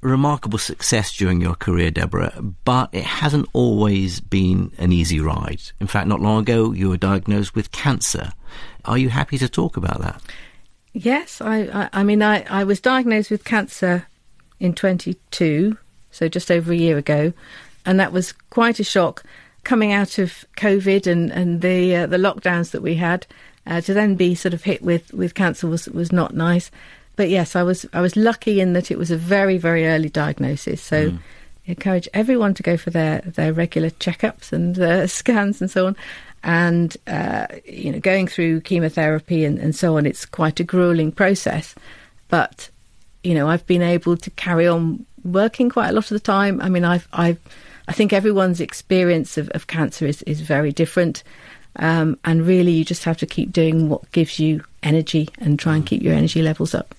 remarkable 0.02 0.58
success 0.58 1.15
during 1.15 1.41
your 1.41 1.56
career, 1.56 1.89
Deborah, 1.89 2.34
but 2.65 2.89
it 2.91 3.04
hasn't 3.04 3.50
always 3.54 4.19
been 4.19 4.72
an 4.78 4.91
easy 4.91 5.19
ride. 5.19 5.62
In 5.80 5.88
fact, 5.88 6.08
not 6.08 6.22
long 6.22 6.41
ago, 6.41 6.72
you 6.72 6.89
were 6.89 6.98
diagnosed 6.98 7.56
with 7.56 7.72
cancer. 7.72 8.32
Are 8.86 8.98
you 8.98 9.10
happy 9.10 9.38
to 9.38 9.50
talk 9.50 9.78
about 9.78 10.02
that? 10.02 10.22
Yes, 10.93 11.41
I, 11.41 11.62
I, 11.62 11.89
I 11.93 12.04
mean, 12.04 12.22
I, 12.22 12.43
I 12.50 12.63
was 12.65 12.80
diagnosed 12.80 13.32
with 13.32 13.43
cancer 13.43 14.06
in 14.60 14.76
22, 14.76 15.78
so 16.13 16.30
just 16.30 16.49
over 16.49 16.71
a 16.71 16.78
year 16.78 16.97
ago, 16.97 17.34
and 17.86 17.99
that 17.99 18.13
was 18.13 18.32
quite 18.49 18.80
a 18.80 18.84
shock 18.84 19.23
coming 19.65 19.91
out 19.91 20.17
of 20.17 20.45
COVID 20.56 21.06
and 21.08 21.32
and 21.32 21.62
the 21.62 21.95
uh, 21.95 22.08
the 22.08 22.17
lockdowns 22.17 22.71
that 22.71 22.82
we 22.82 22.95
had. 22.95 23.28
Uh, 23.65 23.80
to 23.80 23.93
then 23.93 24.15
be 24.15 24.36
sort 24.36 24.54
of 24.54 24.62
hit 24.63 24.82
with, 24.82 25.13
with 25.13 25.36
cancer 25.36 25.67
was 25.67 25.88
was 25.88 26.12
not 26.12 26.36
nice 26.36 26.69
but 27.15 27.30
yes, 27.30 27.56
I 27.56 27.63
was 27.63 27.86
I 27.93 28.02
was 28.02 28.15
lucky 28.15 28.60
in 28.60 28.73
that 28.73 28.91
it 28.91 28.97
was 28.97 29.12
a 29.12 29.17
very 29.17 29.58
very 29.58 29.88
early 29.88 30.10
diagnosis. 30.10 30.82
So. 30.82 31.12
Mm. 31.12 31.19
Encourage 31.65 32.10
everyone 32.13 32.54
to 32.56 32.62
go 32.62 32.76
for 32.76 32.89
their, 32.89 33.21
their 33.21 33.54
regular 33.54 33.89
checkups 33.89 34.52
and 34.52 34.78
uh, 34.78 35.08
scans 35.21 35.62
and 35.62 35.71
so 35.71 35.88
on, 35.88 35.95
and 36.43 36.97
uh, 37.08 37.47
you 37.63 37.89
know 37.89 38.02
going 38.02 38.28
through 38.28 38.60
chemotherapy 38.60 39.45
and, 39.45 39.58
and 39.60 39.73
so 39.73 39.95
on. 39.95 40.06
It's 40.06 40.26
quite 40.26 40.60
a 40.60 40.65
grueling 40.65 41.13
process, 41.13 41.73
but 42.28 42.69
you 43.23 43.34
know 43.34 43.47
I've 43.47 43.65
been 43.65 43.82
able 43.82 44.17
to 44.17 44.30
carry 44.32 44.67
on 44.67 45.06
working 45.23 45.69
quite 45.69 45.89
a 45.89 45.93
lot 45.93 46.05
of 46.05 46.15
the 46.15 46.19
time. 46.19 46.62
I 46.62 46.69
mean 46.69 46.83
I've 46.83 47.07
I've 47.13 47.39
I 47.88 47.93
think 47.93 48.13
everyone's 48.13 48.62
experience 48.62 49.38
of, 49.38 49.49
of 49.49 49.67
cancer 49.67 50.05
is, 50.05 50.21
is 50.23 50.41
very 50.41 50.71
different. 50.71 51.23
Um, 51.77 52.19
and 52.23 52.45
really, 52.45 52.71
you 52.71 52.86
just 52.86 53.03
have 53.03 53.17
to 53.17 53.25
keep 53.25 53.51
doing 53.51 53.89
what 53.89 54.09
gives 54.12 54.39
you 54.39 54.63
energy 54.83 55.29
and 55.39 55.57
try 55.57 55.75
and 55.75 55.86
keep 55.86 56.01
your 56.01 56.13
energy 56.13 56.41
levels 56.41 56.75
up. 56.75 56.95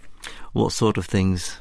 What 0.52 0.72
sort 0.72 0.98
of 0.98 1.06
things? 1.06 1.58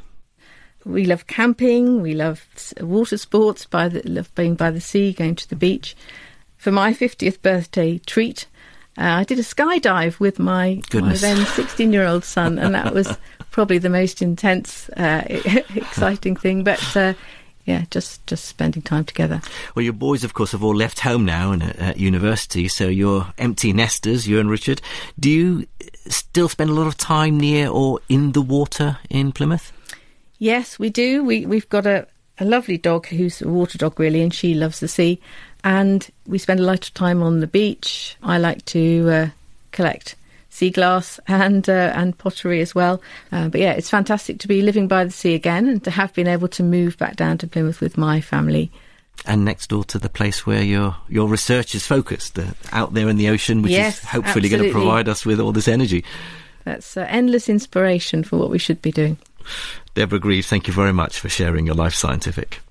We 0.83 1.05
love 1.05 1.27
camping. 1.27 2.01
We 2.01 2.13
love 2.13 2.45
water 2.81 3.17
sports. 3.17 3.65
By 3.65 3.89
the, 3.89 4.01
love 4.09 4.33
being 4.35 4.55
by 4.55 4.71
the 4.71 4.81
sea, 4.81 5.13
going 5.13 5.35
to 5.35 5.49
the 5.49 5.55
beach. 5.55 5.95
For 6.57 6.71
my 6.71 6.93
fiftieth 6.93 7.41
birthday 7.41 7.99
treat, 7.99 8.47
uh, 8.97 9.03
I 9.03 9.23
did 9.23 9.39
a 9.39 9.43
skydive 9.43 10.19
with 10.19 10.39
my, 10.39 10.81
my 10.93 11.13
then 11.13 11.45
sixteen-year-old 11.45 12.23
son, 12.23 12.57
and 12.57 12.73
that 12.73 12.93
was 12.93 13.17
probably 13.53 13.77
the 13.77 13.89
most 13.89 14.21
intense, 14.21 14.89
uh, 14.89 15.23
exciting 15.75 16.35
thing. 16.35 16.65
But 16.65 16.97
uh, 16.97 17.13
yeah, 17.63 17.85
just 17.89 18.25
just 18.27 18.45
spending 18.45 18.81
time 18.81 19.05
together. 19.05 19.41
Well, 19.73 19.83
your 19.83 19.93
boys, 19.93 20.25
of 20.25 20.33
course, 20.33 20.51
have 20.51 20.63
all 20.63 20.75
left 20.75 20.99
home 20.99 21.23
now 21.23 21.53
and 21.53 21.63
at, 21.63 21.75
at, 21.77 21.97
university, 21.97 22.67
so 22.67 22.89
you're 22.89 23.27
empty 23.37 23.71
nesters, 23.71 24.27
you 24.27 24.39
and 24.39 24.49
Richard. 24.49 24.81
Do 25.17 25.29
you 25.29 25.67
still 26.09 26.49
spend 26.49 26.69
a 26.69 26.73
lot 26.73 26.87
of 26.87 26.97
time 26.97 27.39
near 27.39 27.69
or 27.69 28.01
in 28.09 28.33
the 28.33 28.41
water 28.41 28.97
in 29.09 29.31
Plymouth? 29.31 29.71
Yes, 30.39 30.77
we 30.77 30.89
do. 30.89 31.23
We 31.23 31.45
we've 31.45 31.69
got 31.69 31.85
a, 31.85 32.05
a 32.39 32.45
lovely 32.45 32.77
dog 32.77 33.07
who's 33.07 33.41
a 33.41 33.47
water 33.47 33.77
dog, 33.77 33.97
really, 33.97 34.21
and 34.21 34.33
she 34.33 34.53
loves 34.53 34.81
the 34.81 34.89
sea. 34.89 35.21
And 35.63 36.09
we 36.27 36.39
spend 36.39 36.59
a 36.59 36.63
lot 36.63 36.85
of 36.85 36.93
time 36.93 37.23
on 37.23 37.39
the 37.39 37.47
beach. 37.47 38.17
I 38.21 38.37
like 38.37 38.65
to 38.65 39.09
uh, 39.09 39.27
collect 39.71 40.15
sea 40.53 40.69
glass 40.69 41.19
and 41.27 41.67
uh, 41.67 41.91
and 41.95 42.17
pottery 42.17 42.61
as 42.61 42.75
well. 42.75 43.01
Uh, 43.31 43.49
but 43.49 43.59
yeah, 43.59 43.71
it's 43.71 43.89
fantastic 43.89 44.39
to 44.39 44.47
be 44.47 44.61
living 44.61 44.87
by 44.87 45.03
the 45.03 45.11
sea 45.11 45.33
again 45.33 45.67
and 45.67 45.83
to 45.83 45.91
have 45.91 46.13
been 46.13 46.27
able 46.27 46.47
to 46.47 46.63
move 46.63 46.97
back 46.97 47.15
down 47.15 47.37
to 47.39 47.47
Plymouth 47.47 47.81
with 47.81 47.97
my 47.97 48.21
family. 48.21 48.71
And 49.25 49.45
next 49.45 49.67
door 49.67 49.83
to 49.85 49.97
the 49.97 50.09
place 50.09 50.45
where 50.45 50.61
your 50.61 50.95
your 51.09 51.27
research 51.27 51.73
is 51.73 51.87
focused, 51.87 52.37
uh, 52.37 52.45
out 52.71 52.93
there 52.93 53.09
in 53.09 53.17
the 53.17 53.29
ocean, 53.29 53.63
which 53.63 53.71
yes, 53.71 54.03
is 54.03 54.09
hopefully 54.09 54.47
going 54.47 54.63
to 54.63 54.71
provide 54.71 55.09
us 55.09 55.25
with 55.25 55.39
all 55.39 55.51
this 55.51 55.67
energy. 55.67 56.05
That's 56.65 56.95
uh, 56.95 57.05
endless 57.09 57.49
inspiration 57.49 58.23
for 58.23 58.37
what 58.37 58.49
we 58.49 58.59
should 58.59 58.81
be 58.81 58.91
doing. 58.91 59.17
Deborah 59.95 60.19
Greaves, 60.19 60.47
thank 60.47 60.67
you 60.67 60.73
very 60.73 60.93
much 60.93 61.19
for 61.19 61.29
sharing 61.29 61.65
your 61.65 61.75
life 61.75 61.93
scientific 61.93 62.61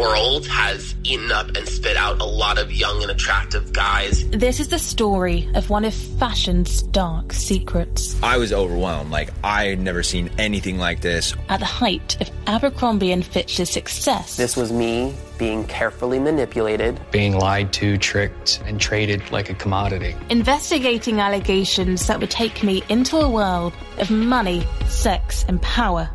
world 0.00 0.46
has 0.46 0.94
eaten 1.04 1.30
up 1.30 1.48
and 1.54 1.68
spit 1.68 1.94
out 1.94 2.22
a 2.22 2.24
lot 2.24 2.56
of 2.58 2.72
young 2.72 3.02
and 3.02 3.10
attractive 3.10 3.70
guys. 3.74 4.26
This 4.30 4.58
is 4.58 4.68
the 4.68 4.78
story 4.78 5.46
of 5.54 5.68
one 5.68 5.84
of 5.84 5.92
fashion's 5.92 6.82
dark 6.84 7.34
secrets. 7.34 8.20
I 8.22 8.38
was 8.38 8.50
overwhelmed. 8.50 9.10
Like, 9.10 9.28
I 9.44 9.66
had 9.66 9.80
never 9.80 10.02
seen 10.02 10.30
anything 10.38 10.78
like 10.78 11.02
this. 11.02 11.34
At 11.50 11.60
the 11.60 11.66
height 11.66 12.16
of 12.18 12.30
Abercrombie 12.46 13.12
and 13.12 13.22
Fitch's 13.22 13.68
success. 13.68 14.38
This 14.38 14.56
was 14.56 14.72
me 14.72 15.14
being 15.36 15.66
carefully 15.66 16.18
manipulated, 16.18 16.98
being 17.10 17.36
lied 17.36 17.70
to, 17.74 17.98
tricked, 17.98 18.62
and 18.64 18.80
traded 18.80 19.30
like 19.30 19.50
a 19.50 19.54
commodity. 19.54 20.16
Investigating 20.30 21.20
allegations 21.20 22.06
that 22.06 22.18
would 22.20 22.30
take 22.30 22.62
me 22.62 22.82
into 22.88 23.18
a 23.18 23.28
world 23.28 23.74
of 23.98 24.10
money, 24.10 24.66
sex, 24.86 25.44
and 25.46 25.60
power. 25.60 26.08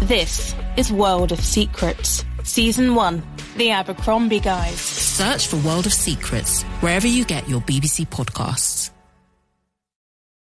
This 0.00 0.52
is 0.76 0.92
World 0.92 1.30
of 1.30 1.40
Secrets. 1.40 2.24
Season 2.42 2.94
1 2.94 3.22
The 3.56 3.70
Abercrombie 3.70 4.40
Guys. 4.40 4.80
Search 4.80 5.46
for 5.48 5.56
World 5.58 5.86
of 5.86 5.92
Secrets 5.92 6.62
wherever 6.80 7.06
you 7.06 7.24
get 7.24 7.48
your 7.48 7.60
BBC 7.60 8.06
podcasts. 8.08 8.90